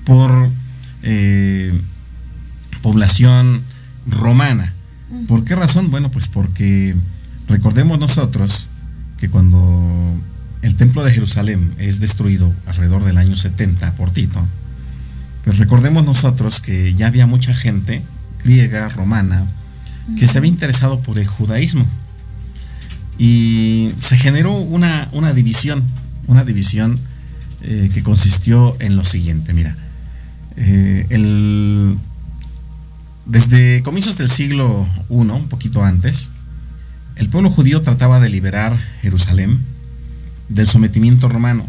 [0.05, 0.51] por
[1.03, 1.79] eh,
[2.83, 3.63] población
[4.07, 4.75] romana.
[5.27, 5.91] ¿Por qué razón?
[5.91, 6.95] Bueno, pues porque
[7.49, 8.69] recordemos nosotros
[9.19, 10.15] que cuando
[10.63, 14.47] el templo de Jerusalén es destruido alrededor del año 70 por Tito,
[15.45, 18.03] pues recordemos nosotros que ya había mucha gente
[18.49, 19.45] griega, romana,
[20.19, 21.87] que se había interesado por el judaísmo.
[23.19, 25.83] Y se generó una, una división,
[26.27, 26.99] una división
[27.61, 29.77] eh, que consistió en lo siguiente, mira,
[30.57, 31.99] eh, el,
[33.27, 36.31] desde comienzos del siglo I, un poquito antes,
[37.17, 39.59] el pueblo judío trataba de liberar Jerusalén
[40.49, 41.67] del sometimiento romano.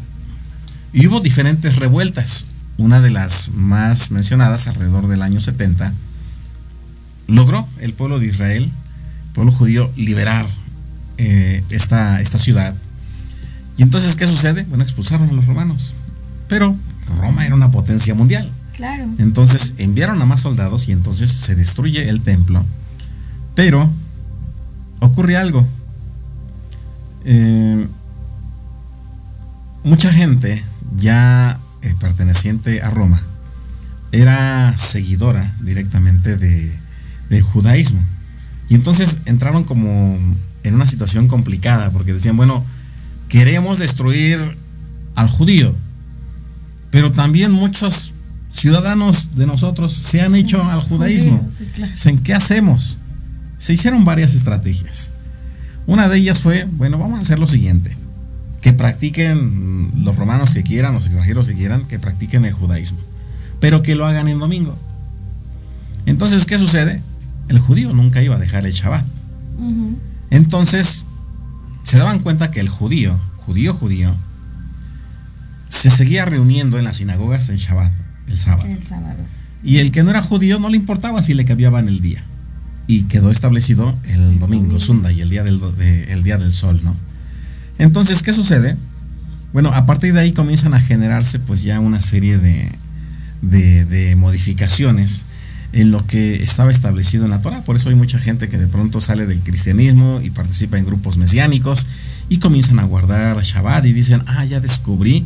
[0.93, 2.45] Y hubo diferentes revueltas.
[2.77, 5.93] Una de las más mencionadas, alrededor del año 70,
[7.29, 10.47] logró el pueblo de Israel, el pueblo judío, liberar
[11.17, 12.75] eh, esta, esta ciudad.
[13.77, 14.63] Y entonces, ¿qué sucede?
[14.63, 15.95] Bueno, expulsaron a los romanos.
[16.47, 16.75] Pero
[17.19, 18.51] Roma era una potencia mundial.
[18.75, 19.05] Claro.
[19.17, 22.65] Entonces enviaron a más soldados y entonces se destruye el templo.
[23.55, 23.89] Pero
[24.99, 25.67] ocurre algo.
[27.25, 27.87] Eh,
[29.83, 30.63] mucha gente
[30.97, 33.21] ya eh, perteneciente a Roma
[34.11, 36.78] era seguidora directamente de,
[37.29, 38.03] del judaísmo.
[38.69, 40.17] Y entonces entraron como
[40.63, 42.63] en una situación complicada porque decían, bueno,
[43.27, 44.39] queremos destruir
[45.15, 45.73] al judío,
[46.91, 48.13] pero también muchos
[48.51, 51.47] ciudadanos de nosotros se han hecho al judaísmo.
[51.49, 51.93] Sí, claro.
[52.05, 52.99] ¿En qué hacemos?
[53.57, 55.11] Se hicieron varias estrategias.
[55.85, 57.95] Una de ellas fue, bueno, vamos a hacer lo siguiente,
[58.61, 62.99] que practiquen los romanos que quieran, los extranjeros que quieran, que practiquen el judaísmo,
[63.59, 64.77] pero que lo hagan en domingo.
[66.05, 67.01] Entonces, ¿qué sucede?
[67.49, 69.05] El judío nunca iba a dejar el Shabbat.
[70.31, 71.03] Entonces,
[71.83, 74.15] se daban cuenta que el judío, judío judío,
[75.67, 77.91] se seguía reuniendo en las sinagogas en Shabbat,
[78.27, 78.67] el sábado.
[78.69, 79.15] El sábado.
[79.63, 82.23] Y el que no era judío no le importaba si le cambiaban el día.
[82.87, 86.81] Y quedó establecido el domingo, Sunday, el día del, do- de- el día del sol,
[86.83, 86.95] ¿no?
[87.77, 88.77] Entonces, ¿qué sucede?
[89.53, 92.71] Bueno, a partir de ahí comienzan a generarse pues ya una serie de,
[93.41, 95.25] de, de modificaciones
[95.71, 97.63] en lo que estaba establecido en la Torah.
[97.63, 101.17] Por eso hay mucha gente que de pronto sale del cristianismo y participa en grupos
[101.17, 101.87] mesiánicos
[102.27, 105.25] y comienzan a guardar Shabbat y dicen, ah, ya descubrí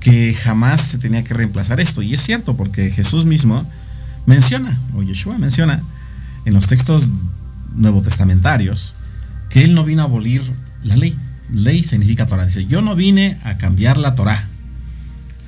[0.00, 2.02] que jamás se tenía que reemplazar esto.
[2.02, 3.68] Y es cierto, porque Jesús mismo
[4.26, 5.82] menciona, o Yeshua menciona,
[6.44, 7.08] en los textos
[7.74, 8.94] nuevo testamentarios,
[9.50, 10.42] que él no vino a abolir
[10.82, 11.16] la ley.
[11.52, 12.46] Ley significa Torah.
[12.46, 14.46] Dice, yo no vine a cambiar la Torah.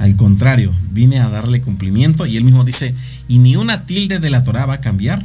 [0.01, 2.95] Al contrario, vine a darle cumplimiento y él mismo dice,
[3.29, 5.23] y ni una tilde de la Torah va a cambiar.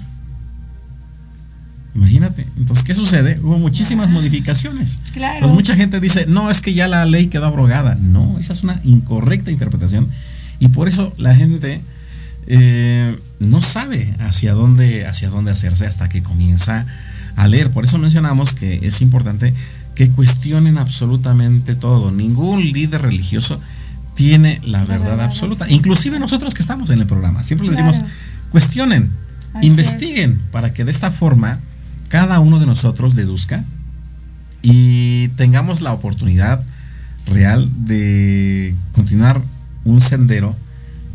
[1.96, 2.46] Imagínate.
[2.58, 3.40] Entonces, ¿qué sucede?
[3.42, 5.00] Hubo muchísimas modificaciones.
[5.14, 5.40] Claro.
[5.40, 7.96] Pues mucha gente dice, no, es que ya la ley quedó abrogada.
[8.02, 10.10] No, esa es una incorrecta interpretación.
[10.60, 11.80] Y por eso la gente
[12.48, 16.86] eh, no sabe hacia dónde, hacia dónde hacerse hasta que comienza
[17.38, 17.72] a leer.
[17.72, 19.54] Por eso mencionamos que es importante
[19.96, 22.12] que cuestionen absolutamente todo.
[22.12, 23.62] Ningún líder religioso
[24.16, 25.70] tiene la, verdad, verdad absoluta.
[25.70, 27.92] Inclusive nosotros que estamos en el programa, siempre les Claro.
[27.92, 28.12] decimos,
[28.50, 29.12] cuestionen,
[29.54, 31.60] Así investiguen, para que de esta forma
[32.08, 33.64] cada uno de nosotros deduzca
[34.62, 36.64] y tengamos la oportunidad
[37.28, 39.42] real de continuar
[39.84, 40.56] un sendero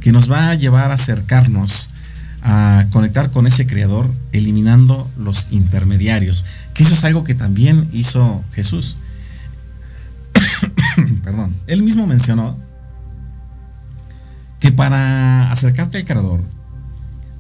[0.01, 1.91] que nos va a llevar a acercarnos
[2.43, 6.45] a conectar con ese creador eliminando los intermediarios
[6.75, 8.97] que eso es algo que también hizo Jesús
[11.25, 12.57] perdón él mismo mencionó
[14.61, 16.43] que para acercarte al creador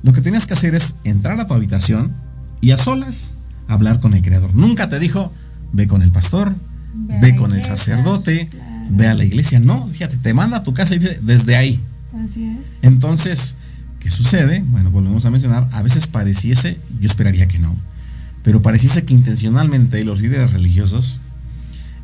[0.03, 2.12] lo que tenías que hacer es entrar a tu habitación
[2.61, 3.35] y a solas
[3.68, 4.55] hablar con el Creador.
[4.55, 5.33] Nunca te dijo,
[5.73, 6.55] ve con el pastor,
[6.93, 8.87] Ve con el sacerdote, claro.
[8.91, 9.61] ve a la iglesia.
[9.61, 11.81] No, fíjate, te manda a tu casa y dice, desde ahí.
[12.12, 12.79] Así es.
[12.83, 13.57] Entonces,
[14.01, 14.64] ¿qué sucede?
[14.66, 17.77] Bueno, volvemos a mencionar, a veces pareciese, yo esperaría que no,
[18.43, 21.21] pero pareciese que intencionalmente los líderes religiosos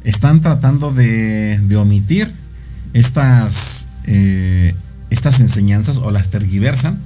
[0.04, 2.32] están tratando de, de omitir
[2.92, 4.74] estas, eh,
[5.10, 6.98] estas enseñanzas o las tergiversan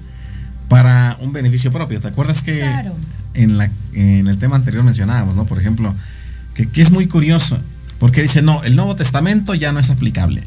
[0.68, 2.00] para un beneficio propio.
[2.00, 2.94] ¿Te acuerdas que Claro.
[3.34, 5.44] en, la, en el tema anterior mencionábamos, ¿no?
[5.46, 5.94] Por ejemplo,
[6.54, 7.58] que, que es muy curioso,
[7.98, 10.44] porque dice, no, el Nuevo Testamento ya no es aplicable.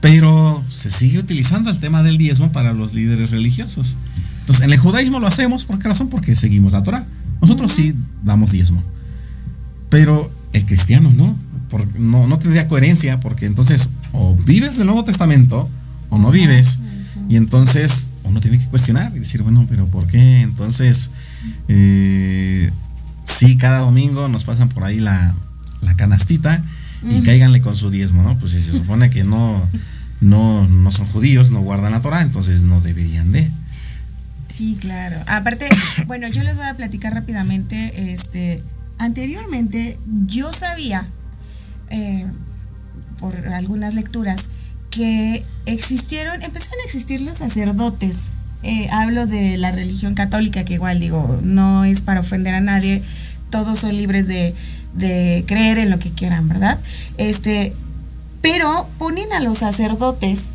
[0.00, 3.98] Pero se sigue utilizando el tema del diezmo para los líderes religiosos.
[4.40, 6.08] Entonces, en el judaísmo lo hacemos, ¿por qué razón?
[6.08, 7.04] Porque seguimos la Torah.
[7.42, 7.94] Nosotros sí
[8.24, 8.82] damos diezmo.
[9.90, 11.38] Pero el cristiano no.
[11.68, 15.68] Por- no, no tendría coherencia, porque entonces o vives del Nuevo Testamento
[16.10, 16.78] o no vives.
[17.28, 20.42] Y entonces uno tiene que cuestionar y decir, bueno, pero ¿por qué?
[20.42, 21.10] Entonces,
[21.68, 22.70] eh,
[23.24, 25.34] sí, cada domingo nos pasan por ahí la,
[25.80, 26.62] la canastita
[27.08, 28.38] y cáiganle con su diezmo, ¿no?
[28.38, 29.66] Pues si se supone que no,
[30.20, 33.50] no, no son judíos, no guardan la Torah, entonces no deberían de.
[34.52, 35.16] Sí, claro.
[35.26, 35.68] Aparte,
[36.06, 38.12] bueno, yo les voy a platicar rápidamente.
[38.12, 38.62] Este,
[38.98, 41.06] anteriormente yo sabía
[41.88, 42.26] eh,
[43.18, 44.48] por algunas lecturas
[44.90, 48.30] que existieron, empezaron a existir los sacerdotes.
[48.62, 53.02] Eh, hablo de la religión católica, que igual digo, no es para ofender a nadie,
[53.48, 54.54] todos son libres de,
[54.94, 56.78] de creer en lo que quieran, ¿verdad?
[57.16, 57.72] Este,
[58.42, 60.50] pero ponen a los sacerdotes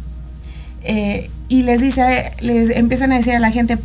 [0.83, 3.77] eh, y les dice, les empiezan a decir a la gente,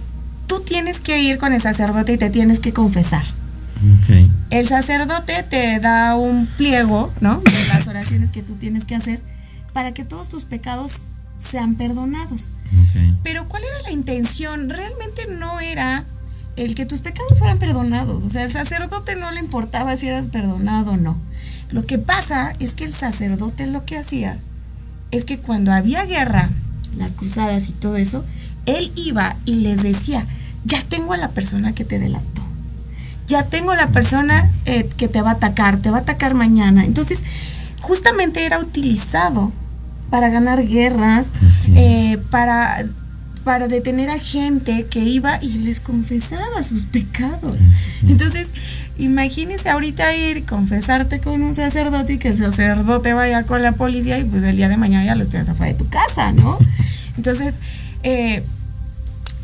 [0.46, 3.24] tú tienes que ir con el sacerdote y te tienes que confesar.
[4.50, 7.40] El sacerdote te da un pliego, ¿no?
[7.40, 9.22] De las oraciones que tú tienes que hacer
[9.72, 12.52] para que todos tus pecados sean perdonados.
[13.22, 14.68] Pero ¿cuál era la intención?
[14.68, 16.04] Realmente no era
[16.56, 18.22] el que tus pecados fueran perdonados.
[18.22, 21.16] O sea, al sacerdote no le importaba si eras perdonado o no.
[21.70, 24.38] Lo que pasa es que el sacerdote lo que hacía
[25.10, 26.50] es que cuando había guerra,
[26.96, 28.24] las cruzadas y todo eso,
[28.66, 30.26] él iba y les decía,
[30.64, 32.42] ya tengo a la persona que te delató.
[33.26, 36.34] Ya tengo a la persona eh, que te va a atacar, te va a atacar
[36.34, 36.84] mañana.
[36.84, 37.22] Entonces,
[37.80, 39.52] justamente era utilizado
[40.10, 41.30] para ganar guerras,
[41.74, 42.84] eh, para,
[43.44, 47.56] para detener a gente que iba y les confesaba sus pecados.
[48.06, 48.52] Entonces,
[48.98, 54.18] imagínese ahorita ir confesarte con un sacerdote y que el sacerdote vaya con la policía
[54.18, 56.58] y pues el día de mañana ya lo estés afuera de tu casa, ¿no?
[57.16, 57.54] Entonces,
[58.02, 58.42] eh,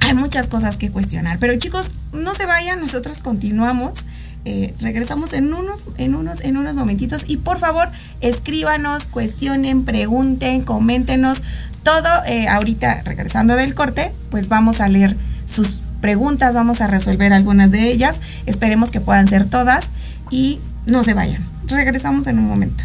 [0.01, 1.39] hay muchas cosas que cuestionar.
[1.39, 4.07] Pero chicos, no se vayan, nosotros continuamos.
[4.49, 7.25] Eh, regresamos en unos, en unos, en unos momentitos.
[7.27, 7.89] Y por favor,
[8.21, 11.43] escríbanos, cuestionen, pregunten, coméntenos.
[11.83, 15.17] Todo, eh, ahorita regresando del corte, pues vamos a leer
[15.47, 18.21] sus preguntas, vamos a resolver algunas de ellas.
[18.47, 19.91] Esperemos que puedan ser todas.
[20.31, 21.45] Y no se vayan.
[21.67, 22.85] Regresamos en un momento.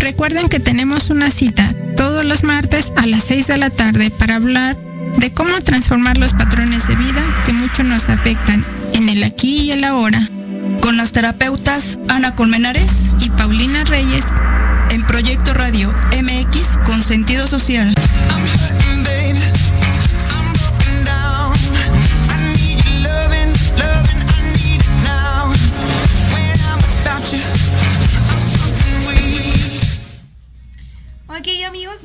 [0.00, 4.36] Recuerden que tenemos una cita todos los martes a las 6 de la tarde para
[4.36, 4.76] hablar
[5.18, 9.72] de cómo transformar los patrones de vida que mucho nos afectan en el aquí y
[9.72, 10.26] el ahora.
[10.80, 14.24] Con las terapeutas Ana Colmenares y Paulina Reyes
[14.90, 17.92] en Proyecto Radio MX con sentido social.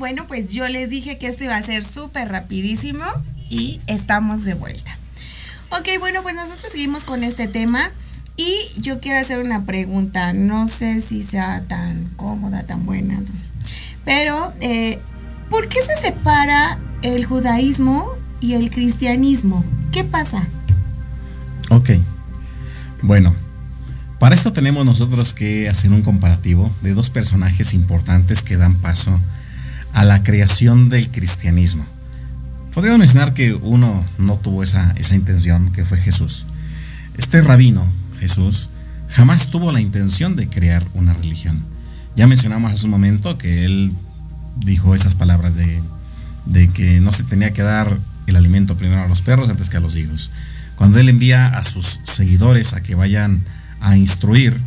[0.06, 3.04] Bueno pues yo les dije que esto iba a ser súper rapidísimo
[3.50, 4.96] y estamos de vuelta.
[5.72, 7.90] Ok, bueno pues nosotros seguimos con este tema
[8.38, 13.20] y yo quiero hacer una pregunta, no sé si sea tan cómoda, tan buena,
[14.04, 15.00] pero eh,
[15.50, 18.08] ¿por qué se separa el judaísmo
[18.40, 19.66] y el cristianismo?
[19.92, 20.44] ¿Qué pasa?
[21.72, 21.90] Ok,
[23.02, 23.34] bueno,
[24.20, 29.20] para esto tenemos nosotros que hacer un comparativo de dos personajes importantes que dan paso
[29.96, 31.86] a la creación del cristianismo.
[32.74, 36.48] Podríamos mencionar que uno no tuvo esa, esa intención, que fue Jesús.
[37.18, 37.82] Este rabino,
[38.20, 38.70] Jesús,
[39.10, 41.64] jamás tuvo la intención de crear una religión.
[42.18, 43.94] Ya mencionamos hace un momento que él
[44.58, 45.82] dijo esas palabras de,
[46.46, 49.78] de que no se tenía que dar el alimento primero a los perros antes que
[49.78, 50.30] a los hijos.
[50.76, 53.46] Cuando él envía a sus seguidores a que vayan
[53.80, 54.60] a instruir,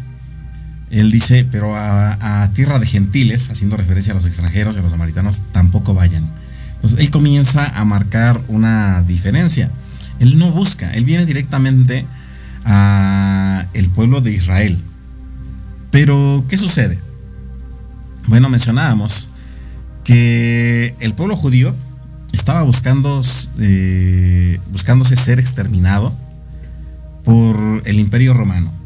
[0.90, 4.90] él dice, pero a, tierra de gentiles, haciendo referencia a los extranjeros y a los
[4.90, 6.24] samaritanos, tampoco vayan.
[6.76, 9.70] Entonces él comienza a marcar una diferencia.
[10.20, 12.06] Él no busca, él viene directamente
[12.64, 14.78] a el pueblo de Israel.
[15.90, 16.98] Pero, ¿qué sucede?
[18.26, 19.30] Bueno, mencionábamos
[20.04, 21.74] que el pueblo judío
[22.32, 23.22] estaba buscando,
[23.58, 26.14] eh, buscándose ser exterminado
[27.24, 28.77] por el imperio romano.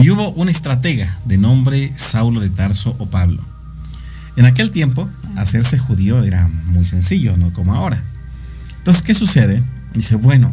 [0.00, 3.42] Y hubo un estratega de nombre Saulo de Tarso o Pablo.
[4.36, 8.02] En aquel tiempo, hacerse judío era muy sencillo, no como ahora.
[8.78, 9.62] Entonces, ¿qué sucede?
[9.92, 10.52] Dice, bueno,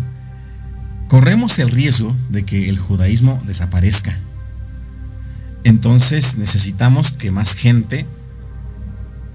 [1.07, 4.17] corremos el riesgo de que el judaísmo desaparezca.
[5.63, 8.05] Entonces necesitamos que más gente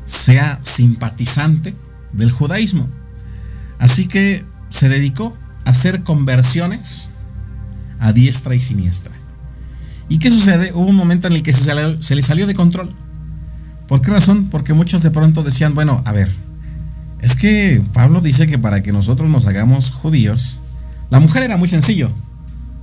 [0.05, 1.75] sea simpatizante
[2.13, 2.87] del judaísmo.
[3.79, 7.09] Así que se dedicó a hacer conversiones
[7.99, 9.22] a diestra y siniestra.
[10.13, 10.73] ¿Y qué sucede?
[10.75, 12.95] Hubo un momento en el que se, le salió de control.
[13.89, 14.51] ¿Por qué razón?
[14.51, 16.31] Porque muchos de pronto decían, bueno, a ver,
[17.23, 20.61] es que Pablo dice que para que nosotros nos hagamos judíos,
[21.09, 22.13] la mujer era muy sencillo.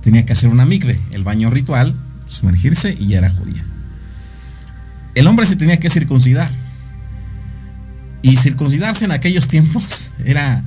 [0.02, 1.94] Tenía que hacer una micve, el baño ritual,
[2.26, 3.64] sumergirse y ya era judía.
[5.14, 6.50] El hombre se tenía que circuncidar.
[8.22, 10.64] Y circuncidarse en aquellos tiempos era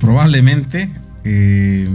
[0.00, 0.90] probablemente
[1.22, 1.88] eh,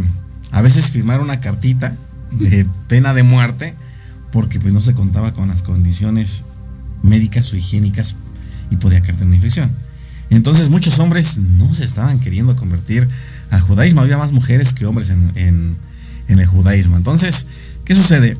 [0.51, 1.97] a veces firmar una cartita
[2.31, 3.75] de pena de muerte
[4.31, 6.45] porque pues no se contaba con las condiciones
[7.03, 8.15] médicas o higiénicas
[8.69, 9.71] y podía caer una infección.
[10.29, 13.07] Entonces muchos hombres no se estaban queriendo convertir
[13.49, 14.01] al judaísmo.
[14.01, 15.75] Había más mujeres que hombres en,
[16.27, 16.95] el judaísmo.
[16.95, 17.45] Entonces,
[17.83, 18.37] ¿qué sucede?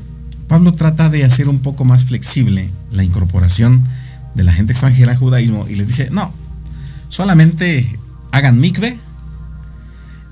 [0.48, 3.86] Pablo trata de hacer un poco más flexible la incorporación
[4.34, 6.32] de la gente extranjera al judaísmo y les dice, no,
[7.10, 7.98] solamente
[8.30, 8.96] hagan mikve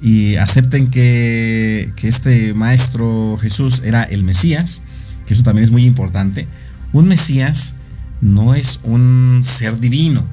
[0.01, 4.81] y acepten que este maestro Jesús era el Mesías,
[5.31, 6.49] que eso también es muy importante.
[6.93, 7.76] Un Mesías
[8.20, 10.24] no es un ser divino.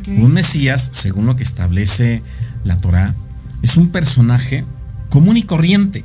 [0.00, 0.18] Okay.
[0.20, 2.22] Un Mesías, según lo que establece
[2.64, 3.14] la Torá,
[3.62, 4.64] es un personaje
[5.10, 6.04] común y corriente.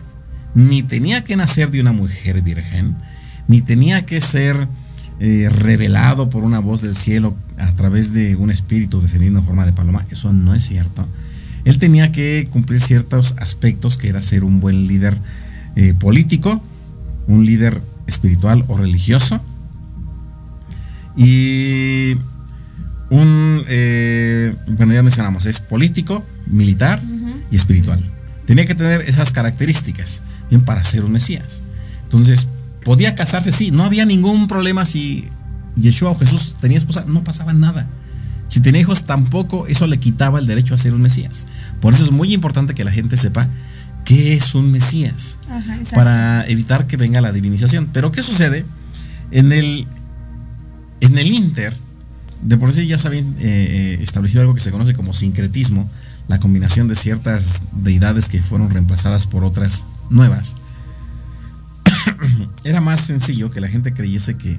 [0.54, 2.96] Ni tenía que nacer de una mujer virgen,
[3.48, 4.68] ni tenía que ser
[5.20, 9.66] eh, revelado por una voz del cielo a través de un espíritu descendiendo en forma
[9.66, 10.06] de paloma.
[10.12, 11.08] Eso no es cierto.
[11.66, 15.18] Él tenía que cumplir ciertos aspectos que era ser un buen líder
[15.76, 16.62] eh, político,
[17.26, 19.42] un líder espiritual o religioso,
[21.16, 22.14] y
[23.10, 27.42] un, eh, bueno, ya mencionamos, es político, militar uh -huh.
[27.52, 28.04] y espiritual.
[28.46, 31.64] Tenía que tener esas características, bien, para ser un Mesías.
[32.04, 32.48] Entonces,
[32.84, 35.28] podía casarse, sí, no había ningún problema si
[35.76, 37.88] Yeshua o Jesús tenía esposa, no pasaba nada.
[38.48, 41.46] Si tenía hijos, tampoco eso le quitaba el derecho a ser un Mesías.
[41.82, 43.48] Por eso es muy importante que la gente sepa
[44.08, 47.90] qué es un Mesías, Ajá, para evitar que venga la divinización.
[47.92, 48.64] Pero ¿qué sucede?
[49.32, 49.86] En el,
[51.02, 51.76] en el Inter,
[52.42, 55.90] de por sí ya se había eh, establecido algo que se conoce como sincretismo,
[56.30, 60.56] la combinación de ciertas deidades que fueron reemplazadas por otras nuevas.
[62.64, 64.58] era más sencillo que la gente creyese que,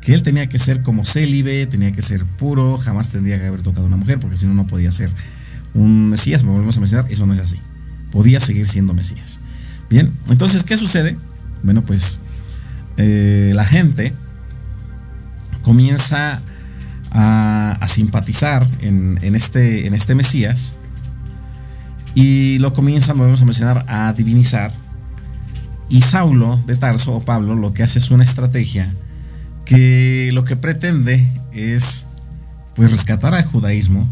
[0.00, 3.62] que él tenía que ser como célibe, tenía que ser puro, jamás tendría que haber
[3.62, 5.10] tocado a una mujer, porque si no, no podía ser
[5.74, 7.60] un Mesías, me volvemos a mencionar, eso no es así.
[8.14, 9.42] Podía seguir siendo Mesías.
[9.90, 11.18] Bien, entonces, ¿qué sucede?
[11.62, 12.20] Bueno, pues
[12.96, 14.14] eh, la gente
[15.62, 16.40] comienza
[17.10, 20.76] a, simpatizar en, en este, en este Mesías
[22.14, 24.72] y lo comienzan, volvemos a mencionar, a divinizar.
[25.88, 28.92] Y Saulo de Tarso, o Pablo, lo que hace es una estrategia
[29.64, 32.06] que lo que pretende es
[32.74, 34.08] pues rescatar al judaísmo,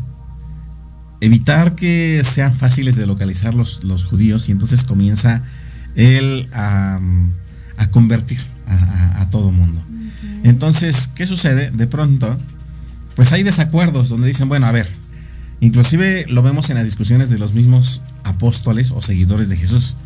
[1.22, 5.42] evitar que sean fáciles de localizar los, los judíos y entonces comienza
[5.94, 6.98] él a,
[7.76, 9.80] a convertir a, a- a todo mundo.
[10.44, 11.70] Entonces, ¿qué sucede?
[11.70, 12.38] De pronto,
[13.14, 14.88] pues hay desacuerdos donde dicen, bueno, a ver,
[15.60, 19.96] inclusive lo vemos en las discusiones de los mismos apóstoles o seguidores de Jesús.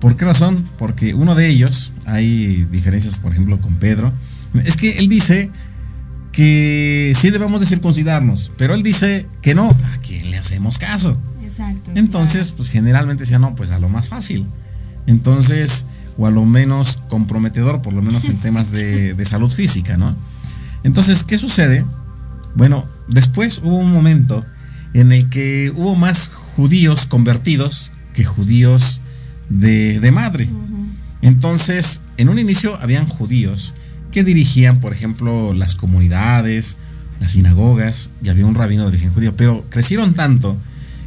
[0.00, 0.68] ¿Por qué razón?
[0.78, 4.12] Porque uno de ellos, hay diferencias, por ejemplo, con Pedro,
[4.64, 5.50] es que él dice
[6.32, 11.16] que sí debemos de circuncidarnos, pero él dice que no, ¿a quién le hacemos caso?
[11.44, 11.92] Exacto.
[11.94, 14.46] Entonces, pues generalmente decía, no, pues a lo más fácil.
[15.06, 19.96] Entonces, o a lo menos comprometedor, por lo menos en temas de, de salud física,
[19.96, 20.16] ¿no?
[20.84, 21.84] Entonces, ¿qué sucede?
[22.54, 24.44] Bueno, después hubo un momento
[24.94, 29.00] en el que hubo más judíos convertidos que judíos
[29.48, 30.48] de, de madre.
[31.22, 33.74] Entonces, en un inicio habían judíos
[34.12, 36.76] que dirigían, por ejemplo, las comunidades,
[37.18, 40.56] las sinagogas, y había un rabino de origen judío, pero crecieron tanto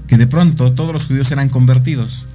[0.08, 2.28] que de pronto todos los judíos eran convertidos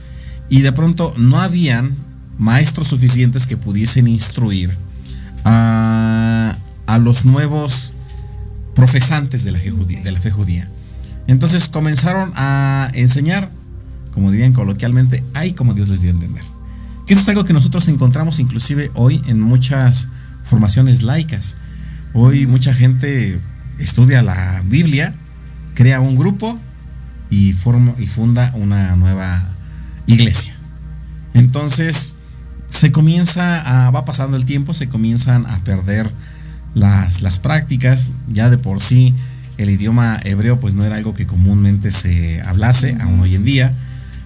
[0.49, 1.95] y de pronto no habían
[2.39, 4.77] maestros suficientes que pudiesen instruir
[5.45, 6.57] a,
[7.01, 7.93] los nuevos
[8.75, 10.69] profesantes de la, fe judía.
[11.29, 13.51] Entonces comenzaron a enseñar,
[14.13, 16.43] como dirían coloquialmente, ay como Dios les dio a entender.
[17.07, 20.09] Que eso es algo que nosotros encontramos inclusive hoy en muchas
[20.45, 21.57] formaciones laicas.
[22.13, 23.39] Hoy mucha gente
[23.79, 25.15] estudia la Biblia,
[25.75, 26.59] crea un grupo
[27.31, 29.43] y, forma, y funda una nueva
[30.07, 30.55] iglesia.
[31.35, 32.15] Entonces
[32.69, 36.11] se comienza a, va pasando el tiempo, se comienzan a perder
[36.75, 39.15] las, las prácticas, ya de por sí
[39.59, 43.75] el idioma hebreo pues no era algo que comúnmente se hablase, aún hoy en día.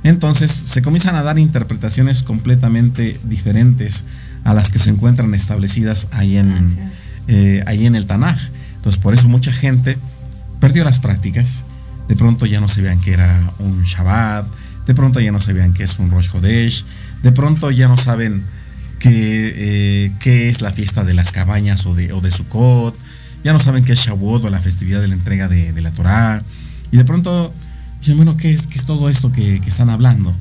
[0.05, 4.05] Entonces se comienzan a dar interpretaciones completamente diferentes
[4.45, 6.77] a las que se encuentran establecidas ahí en,
[7.29, 8.39] eh, ahí en el Tanaj.
[8.77, 9.99] Entonces por eso mucha gente
[10.61, 11.65] perdió las prácticas.
[12.09, 14.47] De pronto ya no sabían que era un Shabbat,
[14.87, 16.85] de pronto ya no sabían que es un Rosh Hodesh,
[17.23, 18.45] de pronto ya no saben
[18.99, 22.95] qué, eh, qué es la fiesta de las cabañas o de, o de Sukkot,
[23.43, 25.91] ya no saben qué es Shavuot o la festividad de la entrega de, de la
[25.91, 26.43] Torah,
[26.91, 27.53] y de pronto
[28.01, 30.35] dicen, bueno, ¿qué es, qué es todo esto que, que, están hablando?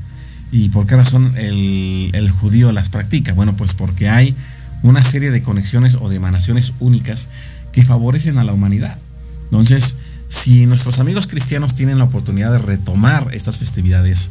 [0.54, 3.34] ¿Y por qué razón el, judío las practica?
[3.34, 4.36] Bueno, pues porque hay
[4.84, 7.30] una serie de conexiones o de emanaciones únicas
[7.72, 8.99] que favorecen a la humanidad.
[9.45, 9.95] Entonces,
[10.28, 14.30] si nuestros amigos cristianos tienen la oportunidad de retomar estas festividades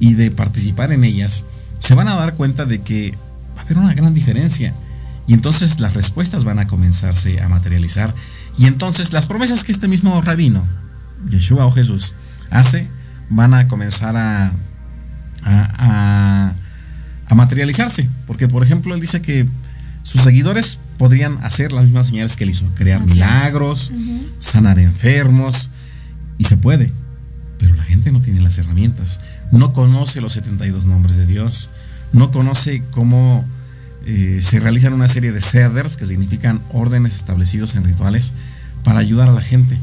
[0.00, 1.44] y de participar en ellas,
[1.78, 3.12] se van a dar cuenta de que
[3.54, 4.72] va a haber una gran diferencia.
[5.26, 8.14] Y entonces las respuestas van a comenzarse a materializar.
[8.56, 10.66] Y entonces las promesas que este mismo rabino,
[11.28, 12.14] Yeshua o Jesús,
[12.48, 12.88] hace,
[13.28, 14.50] van a comenzar a,
[15.42, 16.54] a, a,
[17.26, 18.08] a materializarse.
[18.26, 19.46] Porque, por ejemplo, él dice que
[20.02, 24.22] sus seguidores podrían hacer las mismas señales que él hizo, crear Así milagros, uh -huh.
[24.38, 25.70] sanar enfermos,
[26.38, 26.92] y se puede,
[27.58, 29.20] pero la gente no tiene las herramientas,
[29.52, 31.70] no conoce los 72 nombres de Dios,
[32.12, 33.44] no conoce cómo
[34.06, 38.32] eh, se realizan una serie de ceders, que significan órdenes establecidos en rituales,
[38.84, 39.76] para ayudar a la gente,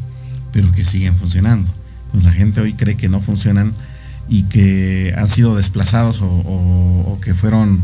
[0.52, 1.70] pero que siguen funcionando.
[2.06, 3.74] Entonces la gente hoy cree que no funcionan
[4.28, 7.84] y que han sido desplazados o, o, o que fueron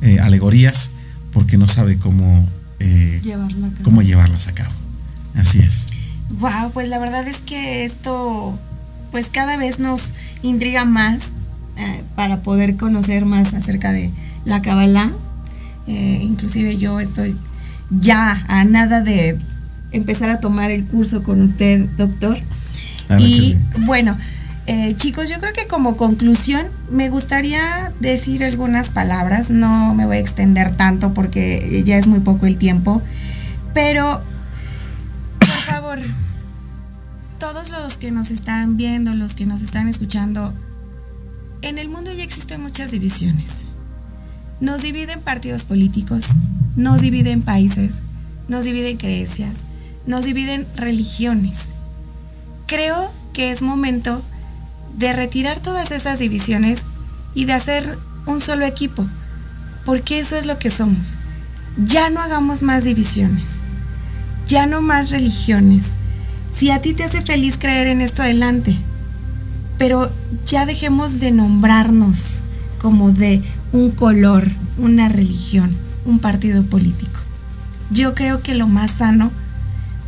[0.00, 0.90] eh, alegorías
[1.32, 2.48] porque no sabe cómo
[2.80, 4.72] eh, Llevarla cómo llevarlas a cabo.
[5.34, 5.86] Así es.
[6.40, 8.58] Wow, pues la verdad es que esto
[9.10, 11.32] pues cada vez nos intriga más
[11.76, 14.10] eh, para poder conocer más acerca de
[14.44, 15.10] la Kabbalah.
[15.86, 17.36] Eh, inclusive yo estoy
[17.90, 19.38] ya a nada de
[19.92, 22.38] empezar a tomar el curso con usted, doctor.
[23.06, 23.58] Claro y sí.
[23.86, 24.16] bueno,
[24.66, 30.18] eh, chicos, yo creo que como conclusión me gustaría decir algunas palabras, no me voy
[30.18, 33.02] a extender tanto porque ya es muy poco el tiempo,
[33.74, 34.22] pero
[35.40, 35.98] por favor,
[37.38, 40.52] todos los que nos están viendo, los que nos están escuchando,
[41.62, 43.64] en el mundo ya existen muchas divisiones.
[44.60, 46.38] Nos dividen partidos políticos,
[46.76, 48.00] nos dividen países,
[48.46, 49.64] nos dividen creencias,
[50.06, 51.72] nos dividen religiones.
[52.66, 54.22] Creo que es momento
[54.96, 56.84] de retirar todas esas divisiones
[57.34, 59.06] y de hacer un solo equipo.
[59.84, 61.18] porque eso es lo que somos.
[61.76, 63.62] Ya no hagamos más divisiones,
[64.46, 65.88] ya no más religiones.
[66.52, 68.76] Si a ti te hace feliz creer en esto, adelante.
[69.78, 70.12] Pero
[70.46, 72.42] ya dejemos de nombrarnos
[72.80, 74.46] como de un color,
[74.78, 75.74] una religión,
[76.04, 77.18] un partido político.
[77.90, 79.32] Yo creo que lo más sano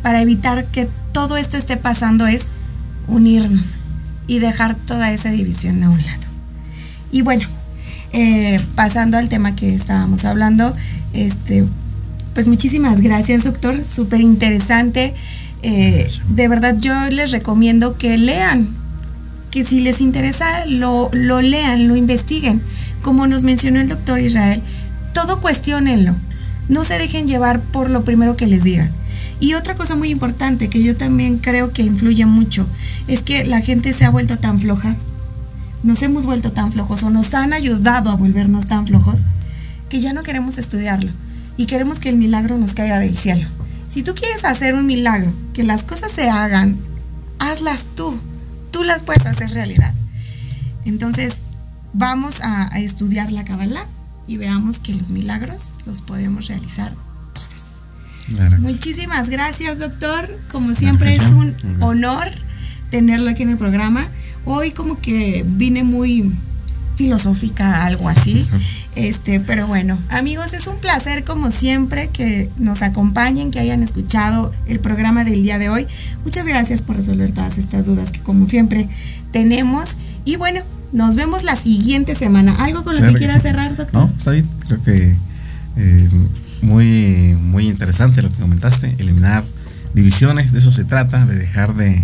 [0.01, 2.45] para evitar que todo esto esté pasando es
[3.07, 3.77] unirnos
[4.27, 6.25] y dejar toda esa división a un lado.
[7.11, 7.47] Y bueno,
[8.13, 10.75] eh, pasando al tema que estábamos hablando,
[11.13, 11.65] este,
[12.33, 15.13] pues muchísimas gracias, doctor, súper interesante.
[15.63, 18.69] Eh, de verdad yo les recomiendo que lean,
[19.51, 22.61] que si les interesa lo, lo lean, lo investiguen.
[23.01, 24.61] Como nos mencionó el doctor Israel,
[25.13, 26.15] todo cuestionenlo.
[26.67, 28.91] No se dejen llevar por lo primero que les digan.
[29.45, 32.65] Y otra cosa muy importante que yo también creo que influye mucho
[33.07, 34.95] es que la gente se ha vuelto tan floja,
[35.83, 39.25] nos hemos vuelto tan flojos o nos han ayudado a volvernos tan flojos
[39.87, 41.11] que ya no queremos estudiarlo
[41.57, 43.47] y queremos que el milagro nos caiga del cielo.
[43.87, 46.79] Si tú quieres hacer un milagro, que las cosas se hagan,
[47.37, 48.19] hazlas tú.
[48.71, 49.93] Tú las puedes hacer realidad.
[50.85, 51.43] Entonces,
[51.93, 53.85] vamos a, a estudiar la Kabbalah
[54.27, 56.93] y veamos que los milagros los podemos realizar.
[58.27, 58.61] Claro que sí.
[58.61, 60.29] Muchísimas gracias, doctor.
[60.51, 62.27] Como siempre es un honor
[62.89, 64.07] tenerlo aquí en el programa.
[64.45, 66.31] Hoy como que vine muy
[66.95, 68.47] filosófica, algo así.
[68.95, 74.53] Este, pero bueno, amigos, es un placer como siempre que nos acompañen, que hayan escuchado
[74.65, 75.87] el programa del día de hoy.
[76.23, 78.87] Muchas gracias por resolver todas estas dudas que como siempre
[79.31, 79.97] tenemos.
[80.23, 80.61] Y bueno,
[80.93, 82.55] nos vemos la siguiente semana.
[82.55, 83.39] ¿Algo con lo Claro que sí.
[83.39, 84.01] cerrar, doctor?
[84.01, 84.47] No, está bien.
[84.67, 85.15] Creo que
[85.77, 86.09] eh,
[86.61, 88.95] muy, muy interesante lo que comentaste.
[88.99, 89.43] Eliminar
[89.93, 92.03] divisiones, de eso se trata, de dejar de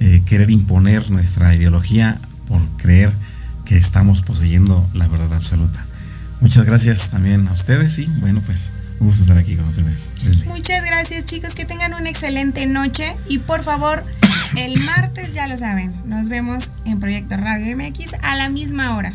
[0.00, 3.12] eh, querer imponer nuestra ideología por creer
[3.64, 5.84] que estamos poseyendo la verdad absoluta.
[6.40, 10.12] Muchas gracias también a ustedes y bueno, pues un gusto estar aquí con ustedes.
[10.22, 10.46] Leslie.
[10.46, 14.04] Muchas gracias chicos, que tengan una excelente noche y por favor,
[14.56, 19.12] el martes ya lo saben, nos vemos en Proyecto Radio MX a la misma hora.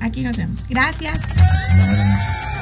[0.00, 0.64] Aquí nos vemos.
[0.68, 1.20] Gracias.
[1.28, 2.61] Gracias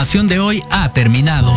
[0.00, 1.52] Programación de hoy ha terminado,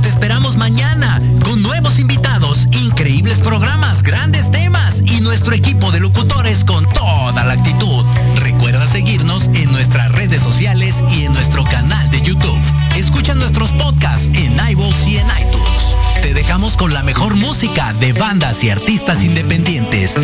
[0.00, 6.64] te esperamos mañana con nuevos invitados, increíbles programas, grandes temas y nuestro equipo de locutores
[6.64, 8.04] con toda la actitud.
[8.36, 12.60] Recuerda seguirnos en nuestras redes sociales y en nuestro canal de YouTube.
[12.96, 16.22] Escucha nuestros podcasts en iVoox y en iTunes.
[16.22, 20.16] Te dejamos con la mejor música de bandas y artistas independientes.